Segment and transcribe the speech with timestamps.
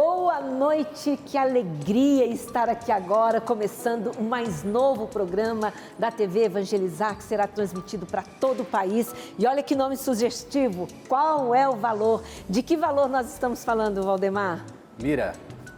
[0.00, 7.16] Boa noite, que alegria estar aqui agora, começando o mais novo programa da TV Evangelizar,
[7.16, 9.12] que será transmitido para todo o país.
[9.36, 12.22] E olha que nome sugestivo, qual é o valor?
[12.48, 14.64] De que valor nós estamos falando, Valdemar?
[15.02, 15.32] Mira,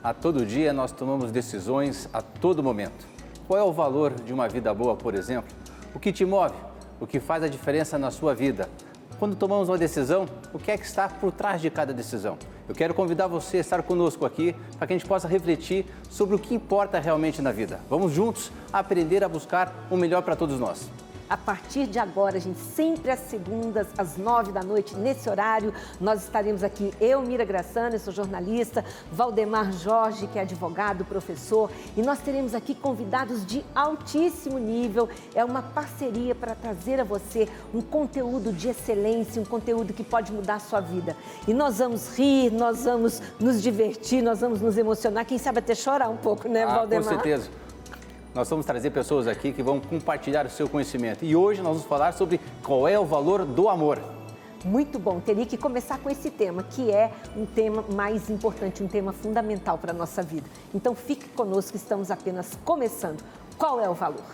[0.05, 3.09] a todo dia nós tomamos decisões a todo momento.
[3.49, 5.51] Qual é o valor de uma vida boa, por exemplo?
[5.95, 6.57] O que te move?
[7.01, 8.69] O que faz a diferença na sua vida?
[9.21, 12.39] Quando tomamos uma decisão, o que é que está por trás de cada decisão?
[12.67, 16.35] Eu quero convidar você a estar conosco aqui para que a gente possa refletir sobre
[16.35, 17.81] o que importa realmente na vida.
[17.91, 20.89] Vamos juntos aprender a buscar o melhor para todos nós.
[21.31, 26.25] A partir de agora, gente, sempre às segundas, às nove da noite, nesse horário, nós
[26.25, 26.93] estaremos aqui.
[27.01, 32.75] Eu, Mira Graçana, sou jornalista, Valdemar Jorge, que é advogado, professor, e nós teremos aqui
[32.75, 35.09] convidados de altíssimo nível.
[35.33, 40.33] É uma parceria para trazer a você um conteúdo de excelência, um conteúdo que pode
[40.33, 41.17] mudar a sua vida.
[41.47, 45.77] E nós vamos rir, nós vamos nos divertir, nós vamos nos emocionar, quem sabe até
[45.77, 47.05] chorar um pouco, né, ah, Valdemar?
[47.05, 47.70] Com certeza.
[48.35, 51.25] Nós vamos trazer pessoas aqui que vão compartilhar o seu conhecimento.
[51.25, 54.01] E hoje nós vamos falar sobre qual é o valor do amor.
[54.65, 58.89] Muito bom, teria que começar com esse tema, que é um tema mais importante, um
[58.89, 60.49] tema fundamental para a nossa vida.
[60.75, 63.25] Então fique conosco, estamos apenas começando.
[63.57, 64.25] Qual é o valor?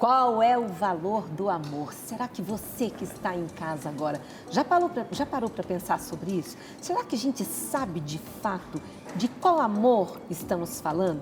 [0.00, 1.92] Qual é o valor do amor?
[1.92, 4.18] Será que você que está em casa agora
[4.50, 6.56] já parou para pensar sobre isso?
[6.80, 8.80] Será que a gente sabe de fato
[9.14, 11.20] de qual amor estamos falando?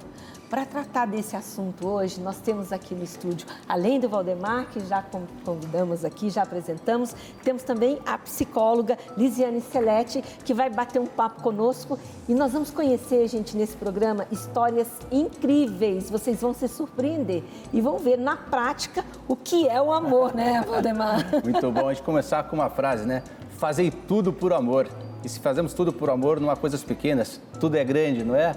[0.50, 5.04] Para tratar desse assunto hoje, nós temos aqui no estúdio, além do Valdemar, que já
[5.44, 11.42] convidamos aqui, já apresentamos, temos também a psicóloga Lisiane Celete, que vai bater um papo
[11.42, 16.08] conosco e nós vamos conhecer, gente, nesse programa, histórias incríveis.
[16.08, 20.64] Vocês vão se surpreender e vão ver na prática o que é o amor, né,
[20.66, 21.26] Valdemar?
[21.44, 21.88] Muito bom.
[21.88, 23.22] A gente começar com uma frase, né?
[23.58, 24.88] Fazei tudo por amor.
[25.22, 28.54] E se fazemos tudo por amor, não há coisas pequenas, tudo é grande, não é?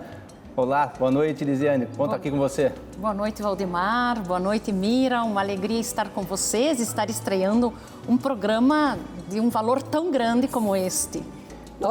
[0.61, 1.88] Olá, boa noite, Lisiane.
[1.97, 2.72] Conta aqui com você.
[2.99, 4.22] Boa noite, Valdemar.
[4.22, 5.23] Boa noite, Mira.
[5.23, 7.73] Uma alegria estar com vocês, estar estreando
[8.07, 8.95] um programa
[9.27, 11.23] de um valor tão grande como este.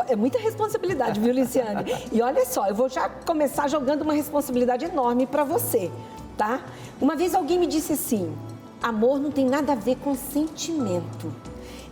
[0.07, 1.93] É muita responsabilidade, viu, Lisiane?
[2.13, 5.91] E olha só, eu vou já começar jogando uma responsabilidade enorme para você,
[6.37, 6.61] tá?
[7.01, 8.33] Uma vez alguém me disse assim:
[8.81, 11.35] amor não tem nada a ver com sentimento.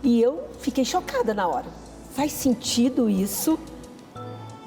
[0.01, 1.67] E eu fiquei chocada na hora.
[2.11, 3.59] Faz sentido isso?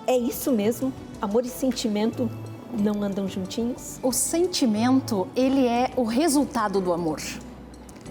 [0.07, 0.93] É isso mesmo?
[1.23, 2.29] Amor e sentimento
[2.77, 4.01] não andam juntinhos?
[4.03, 7.21] O sentimento, ele é o resultado do amor.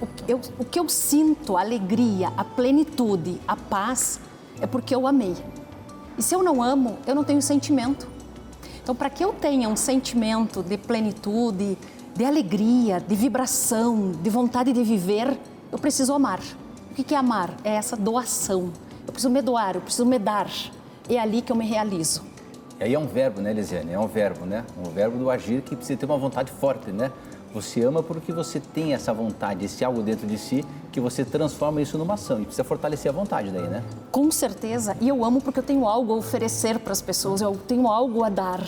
[0.02, 4.18] O que eu, o que eu sinto, a alegria, a plenitude, a paz,
[4.62, 5.36] é porque eu amei.
[6.18, 8.08] E se eu não amo, eu não tenho sentimento.
[8.82, 11.78] Então, para que eu tenha um sentimento de plenitude,
[12.16, 15.38] de alegria, de vibração, de vontade de viver,
[15.70, 16.40] eu preciso amar.
[16.92, 17.54] O que é amar?
[17.64, 18.72] É essa doação.
[19.06, 20.50] Eu preciso me doar, eu preciso me dar.
[21.10, 22.31] É ali que eu me realizo.
[22.82, 23.94] E aí é um verbo, né, Elisiane?
[23.94, 24.66] É um verbo, né?
[24.76, 27.12] Um verbo do agir que precisa ter uma vontade forte, né?
[27.54, 31.80] Você ama porque você tem essa vontade, esse algo dentro de si que você transforma
[31.80, 33.84] isso numa ação e precisa fortalecer a vontade daí, né?
[34.12, 34.98] Com certeza.
[35.00, 38.24] E eu amo porque eu tenho algo a oferecer para as pessoas, eu tenho algo
[38.24, 38.64] a dar.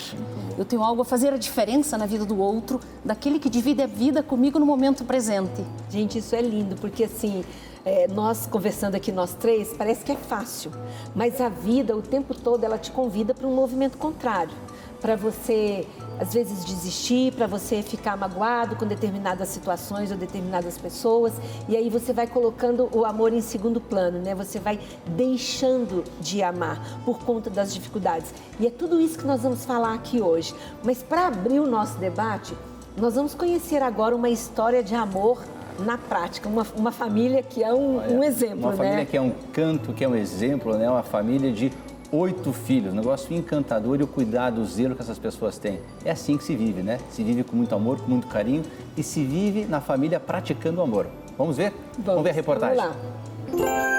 [0.60, 3.88] Eu tenho algo a fazer a diferença na vida do outro, daquele que divide a
[3.88, 5.66] vida comigo no momento presente.
[5.90, 7.44] Gente, isso é lindo, porque assim,
[7.86, 10.72] é, nós conversando aqui, nós três, parece que é fácil,
[11.14, 14.54] mas a vida, o tempo todo, ela te convida para um movimento contrário.
[15.02, 15.86] Para você,
[16.18, 21.34] às vezes, desistir, para você ficar magoado com determinadas situações ou determinadas pessoas,
[21.68, 24.34] e aí você vai colocando o amor em segundo plano, né?
[24.34, 28.34] Você vai deixando de amar por conta das dificuldades.
[28.58, 30.56] E é tudo isso que nós vamos falar aqui hoje.
[30.86, 32.56] Mas para abrir o nosso debate,
[32.96, 35.44] nós vamos conhecer agora uma história de amor
[35.80, 38.78] na prática, uma, uma família que é um, Olha, um exemplo, uma né?
[38.78, 40.90] família que é um canto, que é um exemplo, né?
[40.90, 41.72] Uma família de
[42.12, 45.80] oito filhos, um negócio encantador e o cuidado, o zelo que essas pessoas têm.
[46.06, 47.00] É assim que se vive, né?
[47.10, 48.64] Se vive com muito amor, com muito carinho
[48.96, 51.08] e se vive na família praticando o amor.
[51.38, 51.72] Vamos ver?
[51.94, 52.78] Vamos, vamos ver a reportagem.
[52.78, 53.94] Vamos lá.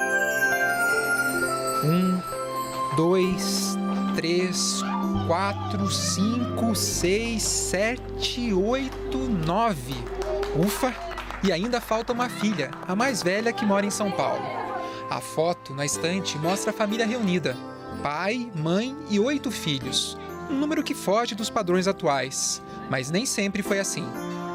[1.85, 3.77] Um, dois,
[4.15, 4.81] três,
[5.27, 9.95] quatro, cinco, seis, sete, oito, nove.
[10.57, 11.14] Ufa!
[11.47, 14.43] E ainda falta uma filha, a mais velha que mora em São Paulo.
[15.11, 17.55] A foto na estante mostra a família reunida:
[18.03, 20.17] pai, mãe e oito filhos.
[20.49, 22.63] Um número que foge dos padrões atuais.
[22.89, 24.07] Mas nem sempre foi assim.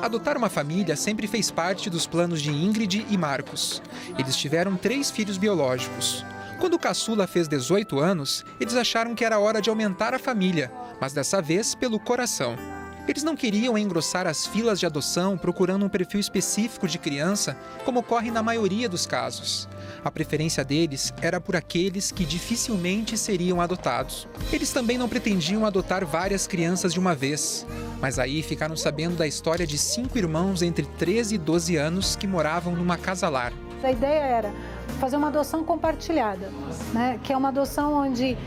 [0.02, 3.84] Adotar uma família sempre fez parte dos planos de Ingrid e Marcos.
[4.18, 6.26] Eles tiveram três filhos biológicos.
[6.60, 10.72] Quando o caçula fez 18 anos, eles acharam que era hora de aumentar a família,
[11.00, 12.79] mas dessa vez pelo coração.
[13.10, 18.02] Eles não queriam engrossar as filas de adoção procurando um perfil específico de criança, como
[18.02, 19.68] ocorre na maioria dos casos.
[20.06, 24.28] A preferência deles era por aqueles que dificilmente seriam adotados.
[24.54, 27.66] Eles também não pretendiam adotar várias crianças de uma vez,
[28.00, 32.28] mas aí ficaram sabendo da história de cinco irmãos entre 13 e 12 anos que
[32.28, 33.52] moravam numa casa lar.
[33.82, 34.54] A ideia era
[35.00, 36.52] fazer uma adoção compartilhada,
[36.94, 37.20] né?
[37.24, 38.38] que é uma adoção onde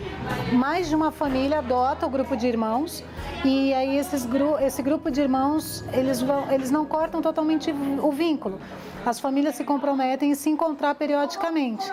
[0.53, 3.05] mais de uma família adota o grupo de irmãos
[3.45, 4.27] e aí esses,
[4.61, 8.59] esse grupo de irmãos eles, vão, eles não cortam totalmente o vínculo
[9.05, 11.85] as famílias se comprometem em se encontrar periodicamente.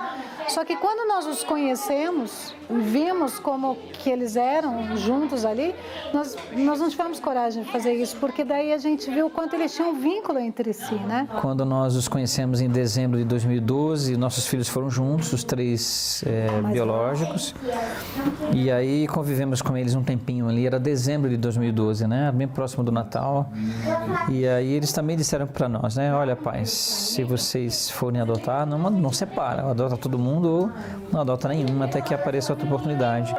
[0.47, 5.75] Só que quando nós os conhecemos, vimos como que eles eram juntos ali,
[6.13, 9.55] nós, nós não tivemos coragem de fazer isso, porque daí a gente viu o quanto
[9.55, 11.27] eles tinham vínculo entre si, né?
[11.41, 16.61] Quando nós os conhecemos em dezembro de 2012, nossos filhos foram juntos, os três é,
[16.71, 17.53] biológicos,
[18.53, 22.31] e aí convivemos com eles um tempinho ali, era dezembro de 2012, né?
[22.31, 23.51] Bem próximo do Natal,
[24.29, 26.13] e aí eles também disseram para nós, né?
[26.13, 30.71] Olha, pais, se vocês forem adotar, não, não separa, adota todo mundo ou
[31.11, 33.35] não adota nenhuma até que apareça outra oportunidade.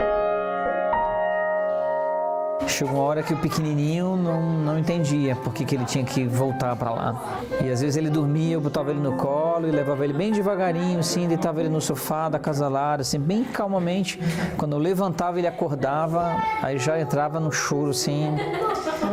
[2.80, 6.26] Chegou uma hora que o pequenininho não, não entendia por que, que ele tinha que
[6.26, 7.40] voltar para lá.
[7.62, 10.98] E às vezes ele dormia, eu botava ele no colo e levava ele bem devagarinho,
[10.98, 14.18] assim, deitava ele no sofá da casa lar, assim, bem calmamente.
[14.56, 18.34] Quando eu levantava, ele acordava, aí já entrava no choro, assim,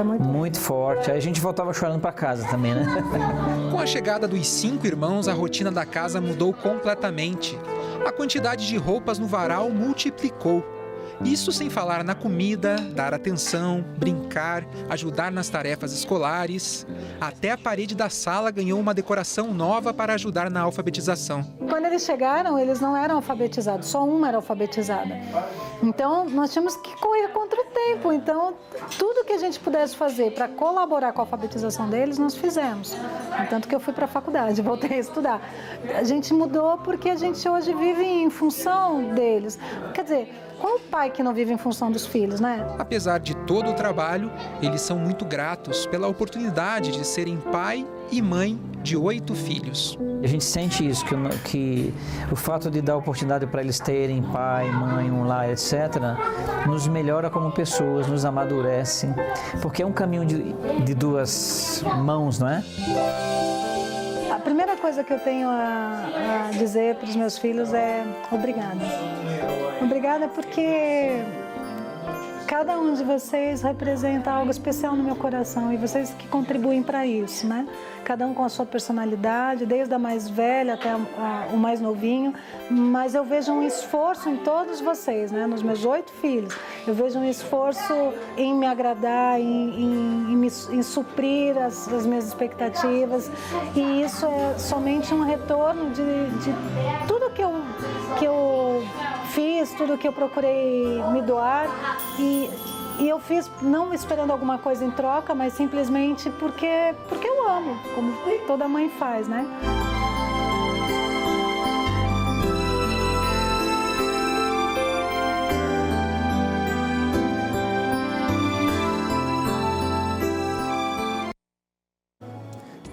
[0.01, 0.23] muito...
[0.23, 1.11] muito forte.
[1.11, 2.85] Aí a gente voltava chorando para casa também, né?
[3.69, 7.59] Com a chegada dos cinco irmãos, a rotina da casa mudou completamente.
[8.05, 10.76] A quantidade de roupas no varal multiplicou.
[11.23, 16.85] Isso sem falar na comida, dar atenção, brincar, ajudar nas tarefas escolares.
[17.19, 21.43] Até a parede da sala ganhou uma decoração nova para ajudar na alfabetização.
[21.69, 25.19] Quando eles chegaram, eles não eram alfabetizados, só uma era alfabetizada.
[25.81, 28.11] Então, nós tínhamos que correr contra o tempo.
[28.13, 28.53] Então,
[28.97, 32.95] tudo que a gente pudesse fazer para colaborar com a alfabetização deles, nós fizemos.
[33.49, 35.41] Tanto que eu fui para a faculdade, voltei a estudar.
[35.95, 39.59] A gente mudou porque a gente hoje vive em função deles.
[39.93, 40.29] Quer dizer,
[40.59, 42.65] qual o pai que não vive em função dos filhos, né?
[42.77, 44.31] Apesar de todo o trabalho,
[44.61, 49.97] eles são muito gratos pela oportunidade de serem pai e mãe de oito filhos.
[50.23, 51.15] A gente sente isso, que,
[51.45, 51.93] que
[52.31, 55.73] o fato de dar oportunidade para eles terem pai, mãe, um lar, etc.,
[56.65, 59.07] nos melhora como pessoas, nos amadurece,
[59.61, 62.63] porque é um caminho de, de duas mãos, não é?
[64.31, 69.66] A primeira coisa que eu tenho a, a dizer para os meus filhos é obrigada.
[69.81, 71.21] Obrigada porque
[72.47, 77.05] cada um de vocês representa algo especial no meu coração e vocês que contribuem para
[77.05, 77.67] isso, né?
[78.07, 81.81] Cada um com a sua personalidade, desde a mais velha até a, a, o mais
[81.81, 82.33] novinho,
[82.71, 85.45] mas eu vejo um esforço em todos vocês, né?
[85.45, 86.57] Nos meus oito filhos,
[86.87, 87.93] eu vejo um esforço
[88.37, 93.29] em me agradar, em, em, em, me, em suprir as, as, minhas expectativas.
[93.75, 96.53] E isso é somente um retorno de, de
[97.09, 97.61] tudo que eu
[98.17, 98.85] que eu
[99.31, 101.67] fiz, tudo que eu procurei me doar.
[102.17, 102.49] E,
[102.99, 107.77] e eu fiz não esperando alguma coisa em troca, mas simplesmente porque, porque eu amo,
[107.93, 108.13] como
[108.45, 109.45] toda mãe faz, né?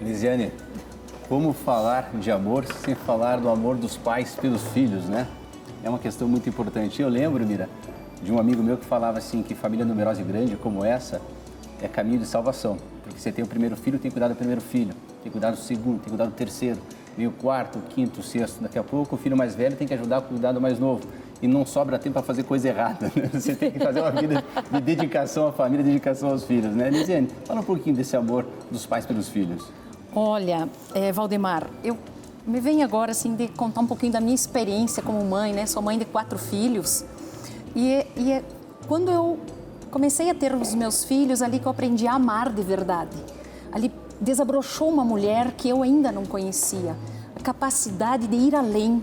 [0.01, 0.53] Lisiane,
[1.29, 5.27] como falar de amor sem falar do amor dos pais pelos filhos, né?
[5.85, 7.01] é uma questão muito importante.
[7.01, 7.69] Eu lembro, Mira,
[8.25, 11.21] de um amigo meu que falava assim que família numerosa e grande como essa
[11.83, 12.79] é caminho de salvação.
[13.03, 15.51] Porque você tem o primeiro filho, tem que cuidar do primeiro filho, tem que cuidar
[15.51, 16.81] do segundo, tem que cuidar do terceiro,
[17.17, 18.63] vem o quarto, o quinto, o sexto.
[18.63, 21.03] Daqui a pouco o filho mais velho tem que ajudar a cuidar do mais novo.
[21.43, 23.13] E não sobra tempo para fazer coisa errada.
[23.15, 23.29] Né?
[23.31, 26.89] Você tem que fazer uma vida de dedicação à família, dedicação aos filhos, né?
[26.89, 29.71] Lisiane, fala um pouquinho desse amor dos pais pelos filhos.
[30.15, 31.99] Olha, é, Valdemar, eu
[32.47, 35.67] me vem agora assim de contar um pouquinho da minha experiência como mãe, né?
[35.67, 37.05] Sou mãe de quatro filhos
[37.75, 38.45] e, e é
[38.87, 39.39] quando eu
[39.91, 43.17] comecei a ter os meus filhos ali que eu aprendi a amar de verdade.
[43.73, 46.97] Ali desabrochou uma mulher que eu ainda não conhecia,
[47.35, 49.03] a capacidade de ir além,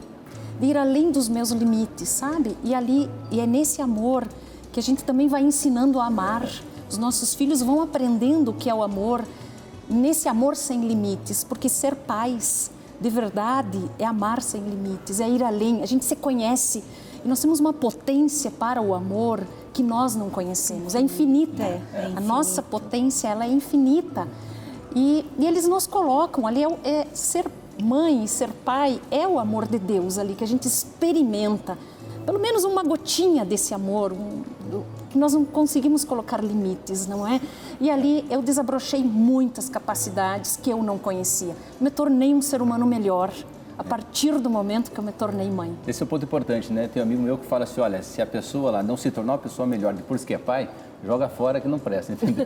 [0.60, 2.58] de ir além dos meus limites, sabe?
[2.64, 4.28] E ali e é nesse amor
[4.72, 6.48] que a gente também vai ensinando a amar.
[6.90, 9.24] Os nossos filhos vão aprendendo o que é o amor,
[9.90, 15.44] nesse amor sem limites, porque ser pais de verdade é amar sem limites, é ir
[15.44, 15.82] além.
[15.82, 16.84] A gente se conhece
[17.24, 19.42] e nós temos uma potência para o amor
[19.74, 20.96] que nós não conhecemos.
[20.96, 21.64] É infinita.
[21.64, 22.18] É, é infinita.
[22.18, 24.28] A nossa potência ela é infinita.
[24.96, 27.46] E, e eles nos colocam ali, é, é, ser
[27.82, 31.78] mãe, ser pai, é o amor de Deus ali que a gente experimenta.
[32.26, 34.44] Pelo menos uma gotinha desse amor, um,
[35.10, 37.42] que nós não conseguimos colocar limites, não é?
[37.80, 41.56] E ali eu desabrochei muitas capacidades que eu não conhecia.
[41.80, 43.32] Me tornei um ser humano melhor
[43.82, 45.76] a partir do momento que eu me tornei mãe.
[45.88, 46.88] Esse é um ponto importante, né?
[46.88, 49.34] Tem um amigo meu que fala assim, olha, se a pessoa lá não se tornar
[49.34, 50.70] uma pessoa melhor depois que é pai,
[51.04, 52.46] joga fora que não presta, entendeu?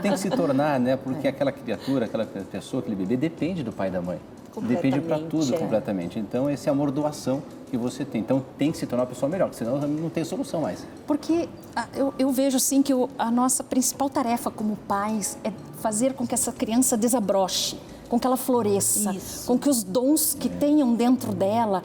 [0.00, 0.96] Tem que se tornar, né?
[0.96, 4.18] Porque aquela criatura, aquela pessoa, aquele bebê depende do pai e da mãe.
[4.62, 5.58] Depende para tudo, é.
[5.58, 6.18] completamente.
[6.18, 8.20] Então, esse amor doação que você tem.
[8.20, 10.84] Então, tem que se tornar uma pessoa melhor, senão não tem solução mais.
[11.06, 16.14] Porque ah, eu, eu vejo, assim, que a nossa principal tarefa como pais é fazer
[16.14, 17.78] com que essa criança desabroche
[18.10, 19.46] com que ela floresça, Isso.
[19.46, 21.82] com que os dons que tenham dentro dela.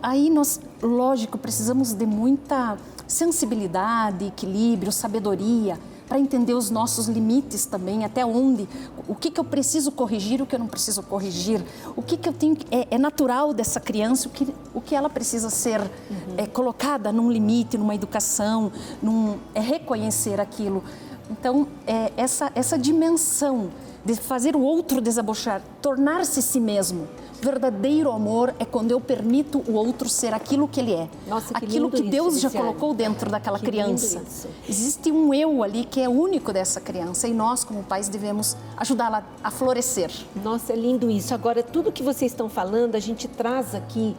[0.00, 2.78] Aí nós, lógico, precisamos de muita
[3.08, 5.78] sensibilidade, equilíbrio, sabedoria
[6.08, 8.68] para entender os nossos limites também, até onde,
[9.08, 11.64] o que, que eu preciso corrigir, o que eu não preciso corrigir,
[11.96, 15.08] o que, que eu tenho, é, é natural dessa criança, o que, o que ela
[15.08, 16.34] precisa ser uhum.
[16.36, 18.70] é, colocada num limite, numa educação,
[19.02, 20.84] num, é reconhecer aquilo.
[21.30, 23.70] Então, é, essa, essa dimensão
[24.04, 27.08] de fazer o outro desabochar, tornar-se si mesmo.
[27.40, 31.08] Verdadeiro amor é quando eu permito o outro ser aquilo que ele é.
[31.26, 34.22] Nossa, que aquilo que Deus já colocou dentro daquela que criança.
[34.66, 39.24] Existe um eu ali que é único dessa criança e nós, como pais, devemos ajudá-la
[39.42, 40.10] a florescer.
[40.42, 41.34] Nossa, é lindo isso.
[41.34, 44.16] Agora, tudo que vocês estão falando, a gente traz aqui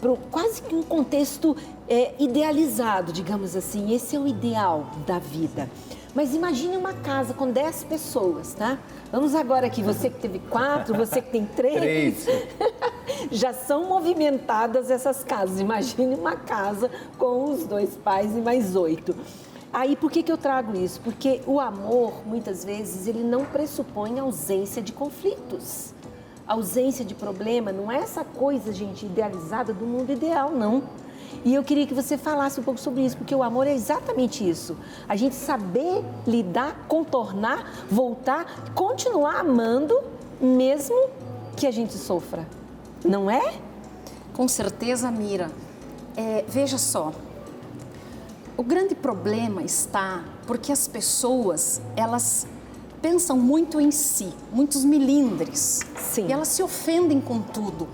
[0.00, 1.56] para quase que um contexto
[1.88, 3.92] é, idealizado, digamos assim.
[3.92, 5.68] Esse é o ideal da vida.
[6.14, 8.78] Mas imagine uma casa com 10 pessoas, tá?
[9.10, 12.24] Vamos agora aqui, você que teve quatro, você que tem três.
[12.24, 12.26] três.
[13.32, 15.60] Já são movimentadas essas casas.
[15.60, 19.16] Imagine uma casa com os dois pais e mais oito.
[19.72, 21.00] Aí, por que, que eu trago isso?
[21.00, 25.94] Porque o amor, muitas vezes, ele não pressupõe ausência de conflitos.
[26.46, 30.82] ausência de problema não é essa coisa, gente, idealizada do mundo ideal, não.
[31.44, 34.48] E eu queria que você falasse um pouco sobre isso, porque o amor é exatamente
[34.48, 34.76] isso.
[35.08, 40.00] A gente saber lidar, contornar, voltar, continuar amando,
[40.40, 41.08] mesmo
[41.56, 42.46] que a gente sofra.
[43.04, 43.54] Não é?
[44.34, 45.50] Com certeza, Mira.
[46.16, 47.12] É, veja só,
[48.56, 52.44] o grande problema está porque as pessoas, elas
[53.00, 55.80] pensam muito em si, muitos milindres.
[55.96, 56.26] Sim.
[56.26, 57.86] E elas se ofendem com tudo.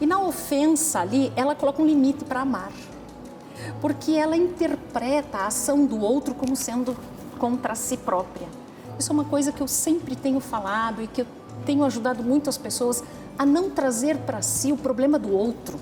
[0.00, 2.72] E na ofensa ali, ela coloca um limite para amar.
[3.80, 6.96] Porque ela interpreta a ação do outro como sendo
[7.38, 8.48] contra si própria.
[8.98, 11.26] Isso é uma coisa que eu sempre tenho falado e que eu
[11.64, 13.02] tenho ajudado muito as pessoas
[13.38, 15.78] a não trazer para si o problema do outro.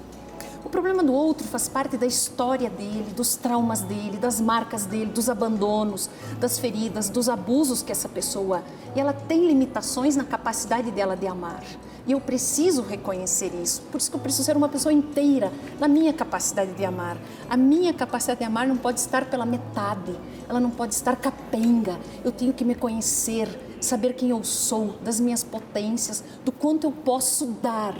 [0.64, 5.10] O problema do outro faz parte da história dele, dos traumas dele, das marcas dele,
[5.12, 6.08] dos abandonos,
[6.40, 8.64] das feridas, dos abusos que essa pessoa.
[8.96, 11.62] E ela tem limitações na capacidade dela de amar.
[12.06, 13.80] E eu preciso reconhecer isso.
[13.90, 17.16] Por isso que eu preciso ser uma pessoa inteira na minha capacidade de amar.
[17.48, 20.14] A minha capacidade de amar não pode estar pela metade,
[20.48, 21.98] ela não pode estar capenga.
[22.22, 23.48] Eu tenho que me conhecer,
[23.80, 27.96] saber quem eu sou, das minhas potências, do quanto eu posso dar.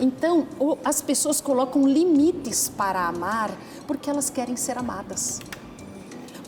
[0.00, 0.46] Então,
[0.84, 3.50] as pessoas colocam limites para amar
[3.86, 5.40] porque elas querem ser amadas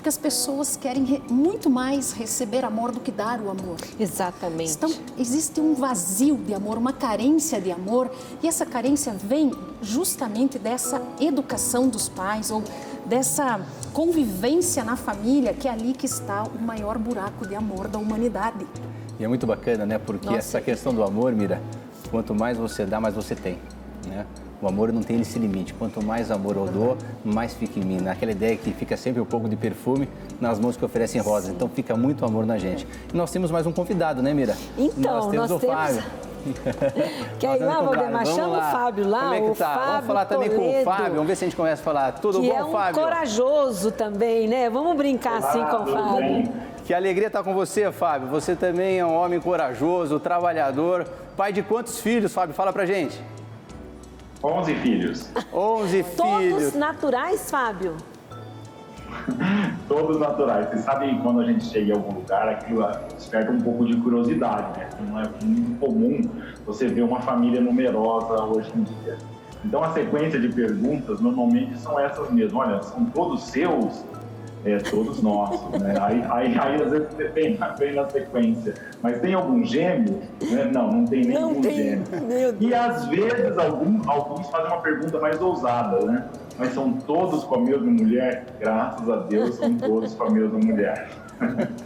[0.00, 3.76] porque as pessoas querem muito mais receber amor do que dar o amor.
[3.98, 4.72] Exatamente.
[4.72, 8.10] Então, existe um vazio de amor, uma carência de amor,
[8.42, 9.52] e essa carência vem
[9.82, 12.64] justamente dessa educação dos pais ou
[13.04, 13.60] dessa
[13.92, 18.66] convivência na família, que é ali que está o maior buraco de amor da humanidade.
[19.18, 19.98] E é muito bacana, né?
[19.98, 20.38] Porque Nossa.
[20.38, 21.60] essa questão do amor, Mira,
[22.10, 23.58] quanto mais você dá, mais você tem,
[24.06, 24.24] né?
[24.62, 25.72] O amor não tem esse limite.
[25.72, 28.08] Quanto mais amor eu dou, mais fica em mim.
[28.08, 30.08] Aquela ideia que fica sempre um pouco de perfume
[30.40, 31.50] nas mãos que oferecem rosas.
[31.50, 32.86] Então fica muito amor na gente.
[33.12, 34.56] E nós temos mais um convidado, né, Mira?
[34.76, 35.76] Então, nós temos nós o temos...
[35.76, 36.02] Fábio.
[37.38, 38.26] Quer ir lá, Valdemar?
[38.26, 39.20] Chama o Fábio lá.
[39.20, 39.74] Como é que tá?
[39.74, 41.12] Vamos falar Toledo, também com o Fábio.
[41.12, 42.12] Vamos ver se a gente começa a falar.
[42.12, 43.02] Tudo bom, é um Fábio?
[43.02, 44.70] corajoso também, né?
[44.70, 46.16] Vamos brincar Olá, assim com o Fábio.
[46.16, 46.52] Bem?
[46.84, 48.28] Que alegria estar com você, Fábio.
[48.28, 51.06] Você também é um homem corajoso, trabalhador.
[51.36, 52.54] Pai de quantos filhos, Fábio?
[52.54, 53.20] Fala pra gente.
[54.42, 55.30] 11 filhos.
[55.52, 56.14] 11 filhos.
[56.16, 57.96] Todos naturais, Fábio?
[59.86, 60.68] Todos naturais.
[60.70, 64.78] Você sabe quando a gente chega em algum lugar, aquilo desperta um pouco de curiosidade,
[64.78, 64.88] né?
[65.00, 66.22] Não é muito comum
[66.64, 69.18] você ver uma família numerosa hoje em dia.
[69.64, 72.58] Então a sequência de perguntas normalmente são essas mesmo.
[72.58, 74.04] Olha, são todos seus?
[74.62, 75.94] É, todos nossos, né?
[75.98, 78.74] Aí, aí, aí às vezes vem, vem na sequência.
[79.02, 80.20] Mas tem algum gêmeo?
[80.50, 80.70] Né?
[80.70, 81.76] Não, não tem nenhum não tem.
[81.76, 82.04] gêmeo.
[82.60, 86.26] E às vezes algum, alguns fazem uma pergunta mais ousada, né?
[86.58, 88.44] Mas são todos com a mesma mulher?
[88.60, 91.08] Graças a Deus são todos com a mesma mulher.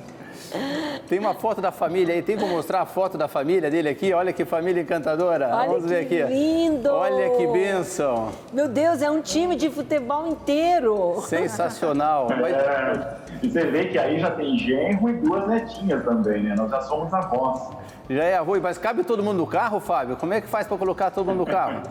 [1.08, 4.12] Tem uma foto da família aí, tem como mostrar a foto da família dele aqui?
[4.14, 5.48] Olha que família encantadora.
[5.52, 6.32] Olha Vamos ver que aqui.
[6.32, 6.90] lindo.
[6.90, 8.30] Olha que bênção.
[8.52, 11.20] Meu Deus, é um time de futebol inteiro.
[11.26, 12.28] Sensacional.
[12.54, 16.54] É, e você vê que aí já tem genro e duas netinhas também, né?
[16.56, 17.70] Nós já somos avós.
[18.08, 20.16] Já é avô, mas cabe todo mundo no carro, Fábio?
[20.16, 21.82] Como é que faz para colocar todo mundo no carro?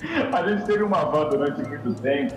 [0.32, 2.34] A gente teve uma van durante muito tempo,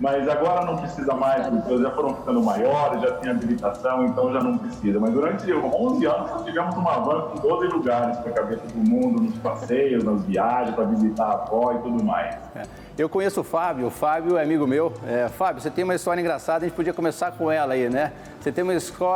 [0.00, 4.32] mas agora não precisa mais, porque eles já foram ficando maiores, já tem habilitação, então
[4.32, 5.00] já não precisa.
[5.00, 9.22] Mas durante 11 anos nós tivemos uma van com 12 lugares para caber todo mundo,
[9.22, 12.34] nos passeios, nas viagens, para visitar a avó e tudo mais.
[12.54, 12.62] É.
[12.98, 14.92] Eu conheço o Fábio, o Fábio é amigo meu.
[15.06, 18.12] É, Fábio, você tem uma história engraçada, a gente podia começar com ela aí, né?
[18.40, 18.72] Você tem uma,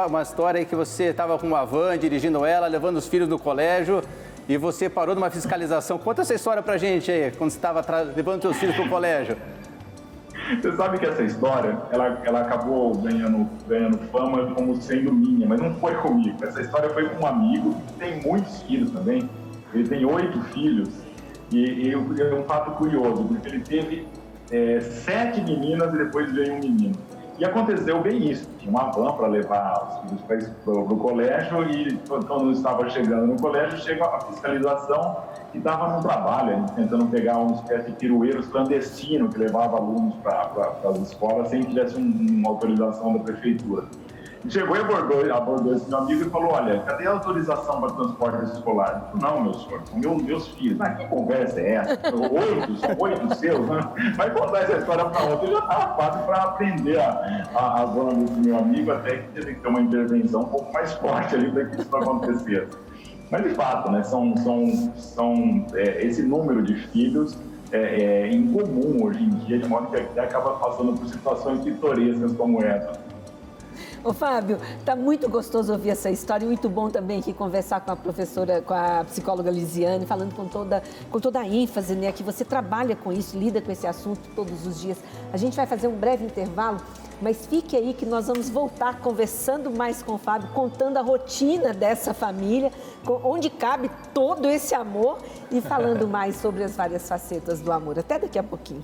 [0.06, 3.38] uma história aí que você estava com uma van, dirigindo ela, levando os filhos no
[3.38, 4.02] colégio
[4.49, 5.96] e você parou numa fiscalização.
[5.99, 7.82] Conta essa história pra gente aí, quando você estava
[8.14, 9.37] levando seus filhos para o colégio.
[10.57, 15.61] Você sabe que essa história, ela, ela acabou ganhando, ganhando fama como sendo minha, mas
[15.61, 16.37] não foi comigo.
[16.42, 19.28] Essa história foi com um amigo que tem muitos filhos também.
[19.73, 20.88] Ele tem oito filhos.
[21.52, 21.97] E, e é
[22.35, 24.09] um fato curioso, porque ele teve
[24.50, 26.95] é, sete meninas e depois veio um menino.
[27.38, 28.47] E aconteceu bem isso.
[28.59, 33.40] Tinha uma van para levar os filhos para o colégio e quando estava chegando no
[33.40, 35.16] colégio, chega a fiscalização
[35.52, 40.78] e estava no trabalho, tentando pegar uma espécie de pirueiros clandestino que levava alunos para
[40.85, 43.85] as escolas sem que tivesse um, uma autorização da prefeitura.
[44.49, 48.52] Chegou e abordou, abordou esse meu amigo e falou: Olha, cadê a autorização para transporte
[48.52, 49.11] escolar?
[49.12, 50.78] Falei, não, meu senhor, são meus, meus filhos.
[50.78, 52.00] Mas que conversa é essa?
[52.16, 53.80] Oito, são oito seus, né?
[54.16, 55.47] Vai contar essa história para outro.
[55.47, 59.28] Eu já estava quase para aprender a, a, a zona desse meu amigo, até que
[59.33, 62.89] teve que ter uma intervenção um pouco mais forte ali para que isso não acontecesse.
[63.30, 67.38] Mas de fato, né, são, são, são é, esse número de filhos
[67.70, 72.62] é, é, incomum hoje em dia, de modo que acaba passando por situações pitorescas como
[72.62, 73.10] essa.
[74.02, 77.97] Ô Fábio, tá muito gostoso ouvir essa história, muito bom também aqui conversar com a
[77.97, 82.42] professora, com a psicóloga Lisiane, falando com toda, com toda a ênfase, né, que você
[82.42, 84.97] trabalha com isso, lida com esse assunto todos os dias.
[85.30, 86.80] A gente vai fazer um breve intervalo,
[87.21, 91.75] mas fique aí que nós vamos voltar conversando mais com o Fábio, contando a rotina
[91.75, 92.73] dessa família,
[93.23, 95.19] onde cabe todo esse amor
[95.50, 97.99] e falando mais sobre as várias facetas do amor.
[97.99, 98.83] Até daqui a pouquinho.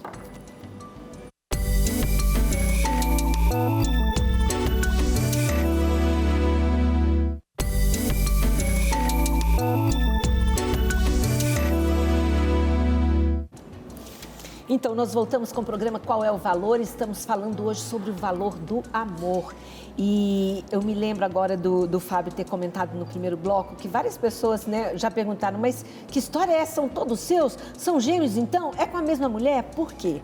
[14.76, 16.80] Então, nós voltamos com o programa Qual é o Valor?
[16.80, 19.54] Estamos falando hoje sobre o valor do amor.
[19.96, 24.18] E eu me lembro agora do, do Fábio ter comentado no primeiro bloco que várias
[24.18, 26.74] pessoas né, já perguntaram: mas que história é essa?
[26.74, 27.56] São todos seus?
[27.78, 28.70] São gêmeos então?
[28.76, 29.62] É com a mesma mulher?
[29.74, 30.20] Por quê?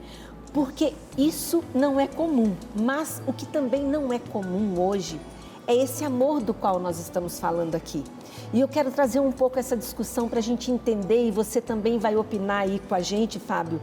[0.53, 2.55] Porque isso não é comum.
[2.79, 5.19] Mas o que também não é comum hoje
[5.67, 8.05] é esse amor do qual nós estamos falando aqui.
[8.53, 11.99] E eu quero trazer um pouco essa discussão para a gente entender, e você também
[11.99, 13.81] vai opinar aí com a gente, Fábio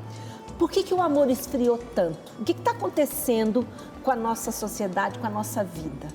[0.60, 2.20] por que, que o amor esfriou tanto?
[2.38, 3.66] O que está acontecendo
[4.04, 6.08] com a nossa sociedade, com a nossa vida?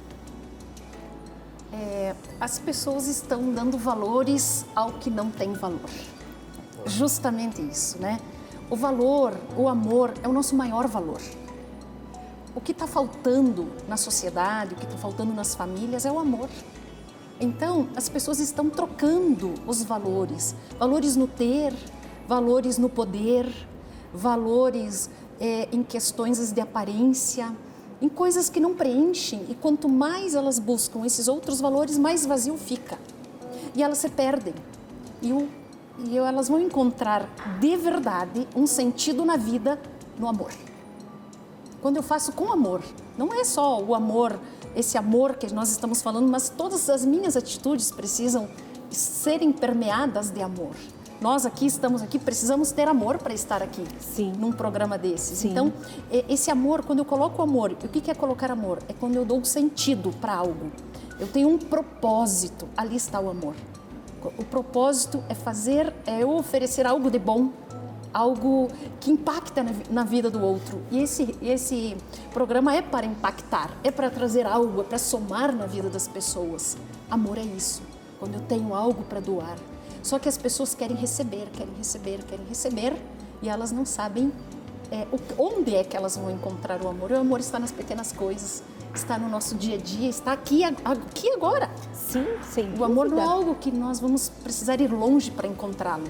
[1.72, 5.88] É, as pessoas estão dando valores ao que não tem valor.
[6.84, 8.20] Justamente isso, né?
[8.68, 11.22] O valor, o amor é o nosso maior valor.
[12.54, 16.50] O que está faltando na sociedade, o que está faltando nas famílias é o amor.
[17.40, 21.74] Então, as pessoas estão trocando os valores, valores no ter,
[22.28, 23.46] valores no poder,
[24.14, 27.52] valores é, em questões de aparência,
[28.00, 29.44] em coisas que não preenchem.
[29.48, 32.98] E quanto mais elas buscam esses outros valores, mais vazio fica.
[33.74, 34.54] E elas se perdem.
[35.20, 35.48] E, o,
[36.06, 37.28] e elas vão encontrar
[37.60, 39.80] de verdade um sentido na vida
[40.18, 40.52] no amor.
[41.82, 42.82] Quando eu faço com amor,
[43.18, 44.38] não é só o amor,
[44.74, 48.48] esse amor que nós estamos falando, mas todas as minhas atitudes precisam
[48.90, 50.74] serem permeadas de amor.
[51.20, 53.84] Nós aqui estamos aqui, precisamos ter amor para estar aqui.
[53.98, 54.32] Sim.
[54.38, 55.38] Num programa desses.
[55.38, 55.50] Sim.
[55.50, 55.72] Então,
[56.28, 58.78] esse amor, quando eu coloco amor, o que é colocar amor?
[58.88, 60.70] É quando eu dou sentido para algo.
[61.18, 63.54] Eu tenho um propósito, ali está o amor.
[64.38, 67.50] O propósito é fazer, é eu oferecer algo de bom,
[68.12, 68.68] algo
[69.00, 70.80] que impacta na vida do outro.
[70.90, 71.96] E esse, esse
[72.32, 76.76] programa é para impactar, é para trazer algo, é para somar na vida das pessoas.
[77.10, 77.82] Amor é isso.
[78.18, 79.56] Quando eu tenho algo para doar,
[80.04, 82.94] só que as pessoas querem receber, querem receber, querem receber
[83.40, 84.30] e elas não sabem
[84.92, 85.06] é,
[85.38, 87.10] onde é que elas vão encontrar o amor.
[87.10, 88.62] O amor está nas pequenas coisas,
[88.94, 91.70] está no nosso dia a dia, está aqui, aqui agora.
[91.94, 92.74] Sim, sim.
[92.78, 96.04] O amor não é algo que nós vamos precisar ir longe para encontrá-lo.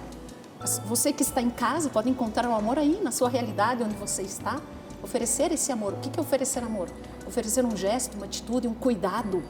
[0.86, 4.22] Você que está em casa pode encontrar o amor aí, na sua realidade, onde você
[4.22, 4.60] está.
[5.04, 5.92] Oferecer esse amor.
[5.92, 6.88] O que é oferecer amor?
[7.28, 9.40] Oferecer um gesto, uma atitude, um cuidado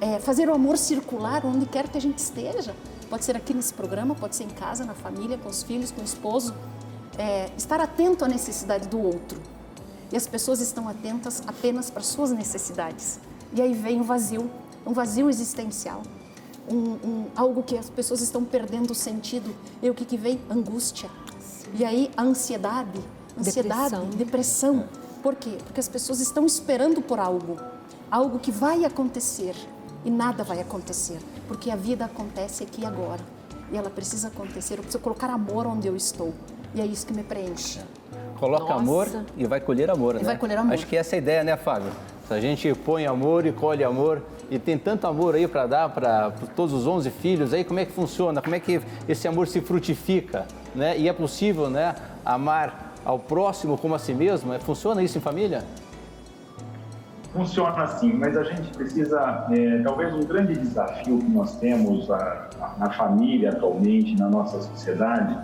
[0.00, 2.74] é, fazer o amor circular onde quer que a gente esteja.
[3.08, 6.02] Pode ser aqui nesse programa, pode ser em casa, na família, com os filhos, com
[6.02, 6.54] o esposo.
[7.16, 9.40] É, estar atento à necessidade do outro.
[10.12, 13.18] E as pessoas estão atentas apenas para suas necessidades.
[13.52, 14.50] E aí vem o vazio,
[14.86, 16.02] um vazio existencial.
[16.70, 19.54] Um, um, algo que as pessoas estão perdendo o sentido.
[19.82, 20.38] E o que, que vem?
[20.50, 21.10] Angústia.
[21.74, 23.00] E aí a ansiedade,
[23.38, 24.10] ansiedade, depressão.
[24.10, 24.88] depressão.
[25.22, 25.56] Por quê?
[25.64, 27.56] Porque as pessoas estão esperando por algo,
[28.10, 29.54] algo que vai acontecer
[30.04, 33.20] e nada vai acontecer, porque a vida acontece aqui e agora.
[33.70, 36.32] E ela precisa acontecer, eu preciso colocar amor onde eu estou.
[36.74, 37.80] E é isso que me preenche.
[38.38, 38.74] Coloca Nossa.
[38.74, 40.24] amor e vai colher amor, e né?
[40.24, 40.72] Vai colher amor.
[40.72, 41.90] Acho que essa é a ideia, né, Fábio?
[42.26, 45.88] Se a gente põe amor e colhe amor, e tem tanto amor aí para dar
[45.90, 48.40] para todos os 11 filhos, aí como é que funciona?
[48.40, 50.46] Como é que esse amor se frutifica?
[50.74, 50.98] Né?
[50.98, 54.58] E é possível né, amar ao próximo como a si mesmo?
[54.60, 55.64] Funciona isso em família?
[57.32, 62.48] Funciona assim, mas a gente precisa, é, talvez um grande desafio que nós temos a,
[62.58, 65.36] a, na família atualmente, na nossa sociedade,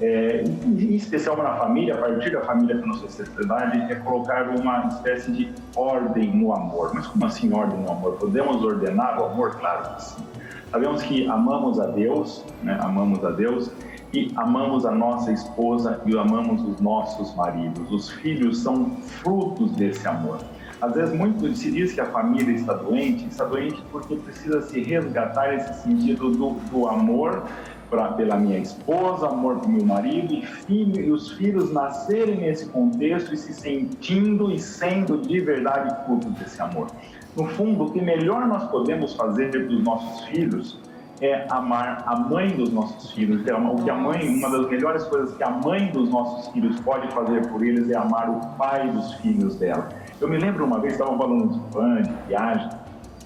[0.00, 4.86] é, em especial na família, a partir da família da nossa sociedade, é colocar uma
[4.86, 6.92] espécie de ordem no amor.
[6.94, 8.18] Mas como assim ordem no amor?
[8.18, 9.56] Podemos ordenar o amor?
[9.56, 10.22] Claro que sim.
[10.70, 12.78] Sabemos que amamos a Deus, né?
[12.80, 13.70] amamos a Deus,
[14.14, 17.90] e amamos a nossa esposa e amamos os nossos maridos.
[17.90, 18.90] Os filhos são
[19.22, 20.38] frutos desse amor.
[20.82, 24.82] Às vezes muito se diz que a família está doente, está doente porque precisa se
[24.82, 27.44] resgatar esse sentido do, do amor
[27.88, 32.66] pra, pela minha esposa, amor pelo meu marido e, filho, e os filhos nascerem nesse
[32.66, 36.88] contexto e se sentindo e sendo de verdade frutos desse amor.
[37.36, 40.80] No fundo, o que melhor nós podemos fazer para os nossos filhos
[41.20, 43.46] é amar a mãe dos nossos filhos.
[43.46, 46.80] É o que a mãe, uma das melhores coisas que a mãe dos nossos filhos
[46.80, 49.88] pode fazer por eles é amar o pai dos filhos dela.
[50.22, 52.70] Eu me lembro uma vez, estava falando de fã, de viagem,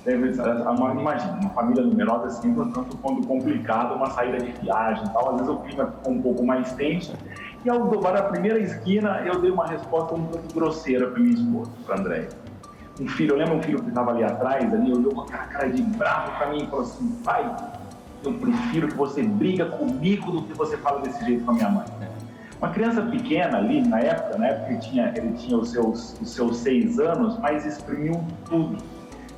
[0.07, 5.41] imagina, uma família numerosa sempre um tanto quanto complicado, uma saída de viagem tal, às
[5.41, 7.13] vezes o clima ficou um pouco mais tenso,
[7.65, 11.35] e ao dobrar a primeira esquina, eu dei uma resposta um pouco grosseira para minha
[11.35, 12.29] esposa, para André
[12.99, 15.69] um filho, eu lembro um filho que estava ali atrás, ali, olhou com aquela cara
[15.69, 17.57] de bravo para mim e falou assim: pai,
[18.25, 21.69] eu prefiro que você briga comigo do que você fala desse jeito com a minha
[21.69, 21.85] mãe.
[22.59, 26.31] Uma criança pequena ali, na época, na época ele tinha, ele tinha os, seus, os
[26.31, 28.79] seus seis anos, mas exprimiu tudo.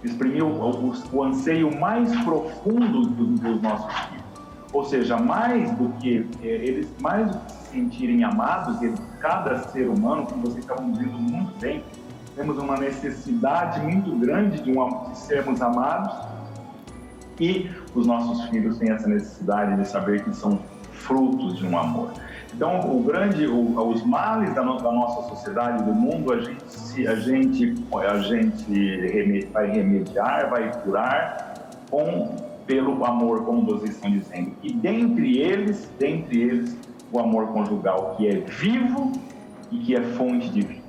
[0.05, 4.25] Exprimiu o, o anseio mais profundo do, dos nossos filhos.
[4.73, 9.59] Ou seja, mais do que é, eles, mais do que se sentirem amados, eles, cada
[9.59, 11.83] ser humano, como vocês estavam dizendo muito bem,
[12.37, 16.15] temos uma necessidade muito grande de, uma, de sermos amados
[17.41, 20.61] e os nossos filhos têm essa necessidade de saber que são
[20.93, 22.13] frutos de um amor.
[22.55, 27.07] Então, o grande, o, os males da, no, da, nossa sociedade, do mundo, a gente,
[27.07, 34.53] a gente, a gente vai remediar, vai curar com pelo amor, como vocês estão dizendo.
[34.63, 36.77] E dentre eles, dentre eles,
[37.11, 39.13] o amor conjugal, que é vivo
[39.73, 40.89] e que é fonte de vida.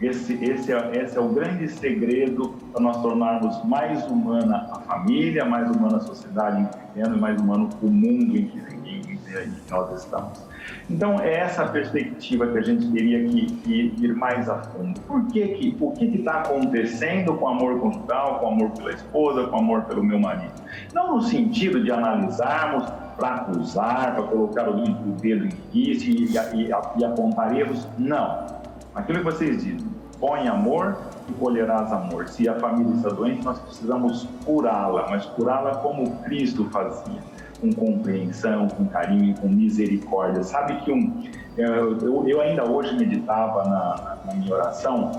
[0.00, 5.44] Esse, esse, é, esse é o grande segredo para nós tornarmos mais humana a família,
[5.44, 6.62] mais humana a sociedade
[6.96, 10.49] em que mais humano o mundo em que, em, em que nós estamos.
[10.88, 15.00] Então, é essa perspectiva que a gente teria que, que ir mais a fundo.
[15.02, 18.92] Por que que, o que está acontecendo com o amor conjugal, com o amor pela
[18.92, 20.52] esposa, com o amor pelo meu marido?
[20.92, 22.84] Não no sentido de analisarmos
[23.16, 24.82] para acusar, para colocar o
[25.20, 26.24] dedo em isso e,
[26.56, 28.60] e, e não
[28.94, 29.86] Aquilo que vocês dizem,
[30.18, 30.96] põe amor
[31.28, 32.28] e colherás amor.
[32.28, 37.20] Se a família está doente, nós precisamos curá-la, mas curá-la como Cristo fazia,
[37.60, 40.42] com compreensão, com carinho, com misericórdia.
[40.42, 41.24] Sabe que um,
[41.56, 45.12] eu, eu ainda hoje meditava na, na minha oração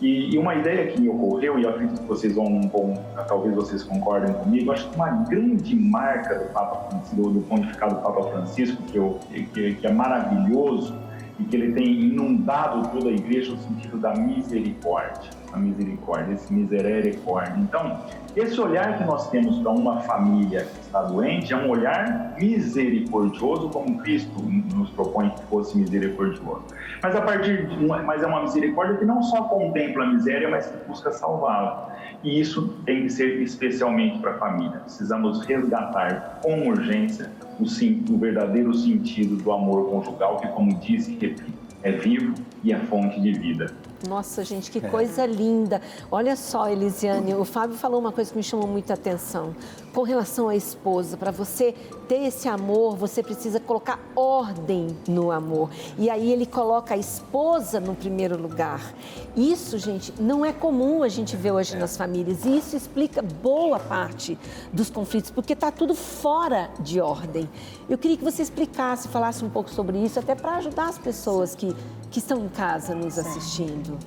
[0.00, 3.54] e, e, uma ideia que me ocorreu, e eu acredito que vocês vão, vão, talvez
[3.54, 8.24] vocês concordem comigo, acho que uma grande marca do Papa do, do pontificado do Papa
[8.24, 10.94] Francisco, que, eu, que, que é maravilhoso,
[11.38, 16.52] e que ele tem inundado toda a igreja no sentido da misericórdia, a misericórdia, esse
[16.52, 17.56] misericórdia.
[17.58, 17.98] Então,
[18.36, 23.70] esse olhar que nós temos para uma família que está doente é um olhar misericordioso,
[23.70, 24.38] como Cristo
[24.74, 26.62] nos propõe que fosse misericordioso.
[27.02, 30.66] Mas a partir de, mas é uma misericórdia que não só contempla a miséria, mas
[30.66, 31.96] que busca salvá-la.
[32.22, 34.80] E isso tem que ser especialmente para a família.
[34.80, 41.12] Precisamos resgatar com urgência o, sim, o verdadeiro sentido do amor conjugal, que, como disse,
[41.12, 41.44] repito,
[41.82, 43.72] é vivo e é fonte de vida.
[44.06, 45.80] Nossa, gente, que coisa linda.
[46.10, 49.54] Olha só, Elisiane, o Fábio falou uma coisa que me chamou muita atenção.
[49.94, 51.74] Com relação à esposa, para você
[52.06, 55.70] ter esse amor, você precisa colocar ordem no amor.
[55.96, 58.94] E aí ele coloca a esposa no primeiro lugar.
[59.34, 62.44] Isso, gente, não é comum a gente ver hoje nas famílias.
[62.44, 64.38] E isso explica boa parte
[64.72, 67.48] dos conflitos, porque está tudo fora de ordem.
[67.88, 71.54] Eu queria que você explicasse, falasse um pouco sobre isso, até para ajudar as pessoas
[71.54, 71.74] que,
[72.10, 73.98] que estão em casa nos assistindo.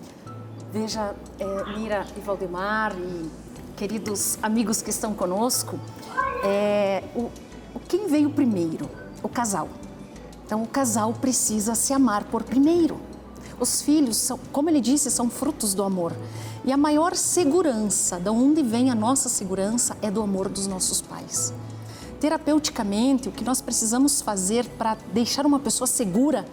[0.71, 3.29] Veja, é, Mira e Valdemar e
[3.75, 5.79] queridos amigos que estão conosco,
[6.43, 7.29] é, o,
[7.87, 8.89] quem veio primeiro?
[9.23, 9.69] O casal.
[10.45, 12.99] Então, o casal precisa se amar por primeiro.
[13.59, 16.13] Os filhos, são, como ele disse, são frutos do amor.
[16.63, 21.01] E a maior segurança, de onde vem a nossa segurança, é do amor dos nossos
[21.01, 21.53] pais.
[22.19, 26.45] Terapeuticamente, o que nós precisamos fazer para deixar uma pessoa segura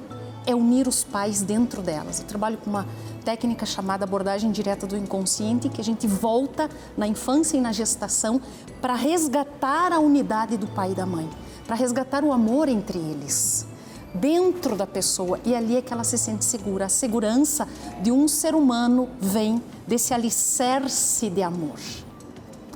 [0.47, 2.21] é unir os pais dentro delas.
[2.21, 2.87] Eu trabalho com uma
[3.25, 8.41] técnica chamada abordagem direta do inconsciente, que a gente volta na infância e na gestação
[8.81, 11.29] para resgatar a unidade do pai e da mãe,
[11.67, 13.67] para resgatar o amor entre eles
[14.15, 16.87] dentro da pessoa e ali é que ela se sente segura.
[16.87, 17.69] A segurança
[18.03, 21.77] de um ser humano vem desse alicerce de amor.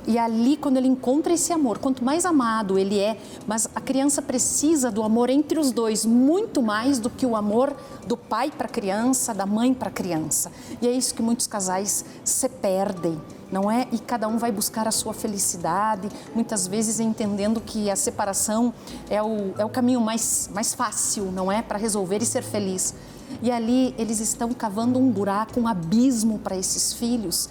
[0.07, 4.21] E ali, quando ele encontra esse amor, quanto mais amado ele é, mas a criança
[4.21, 7.75] precisa do amor entre os dois muito mais do que o amor
[8.07, 10.51] do pai para a criança, da mãe para a criança.
[10.81, 13.87] E é isso que muitos casais se perdem, não é?
[13.91, 18.73] E cada um vai buscar a sua felicidade, muitas vezes entendendo que a separação
[19.09, 21.61] é o, é o caminho mais, mais fácil, não é?
[21.61, 22.95] Para resolver e ser feliz.
[23.41, 27.49] E ali eles estão cavando um buraco, um abismo para esses filhos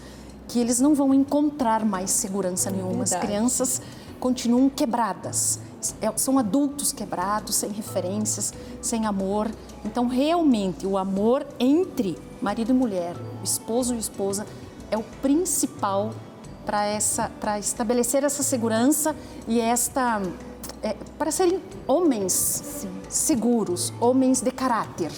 [0.51, 3.05] que eles não vão encontrar mais segurança nenhuma.
[3.05, 3.81] As crianças
[4.19, 5.61] continuam quebradas.
[6.03, 9.49] É, são adultos quebrados, sem referências, sem amor.
[9.85, 14.45] Então, realmente, o amor entre marido e mulher, esposo e esposa,
[14.91, 16.11] é o principal
[16.67, 19.15] para essa, para estabelecer essa segurança
[19.47, 20.21] e esta,
[20.83, 22.91] é, para serem homens Sim.
[23.09, 25.13] seguros, homens de caráter,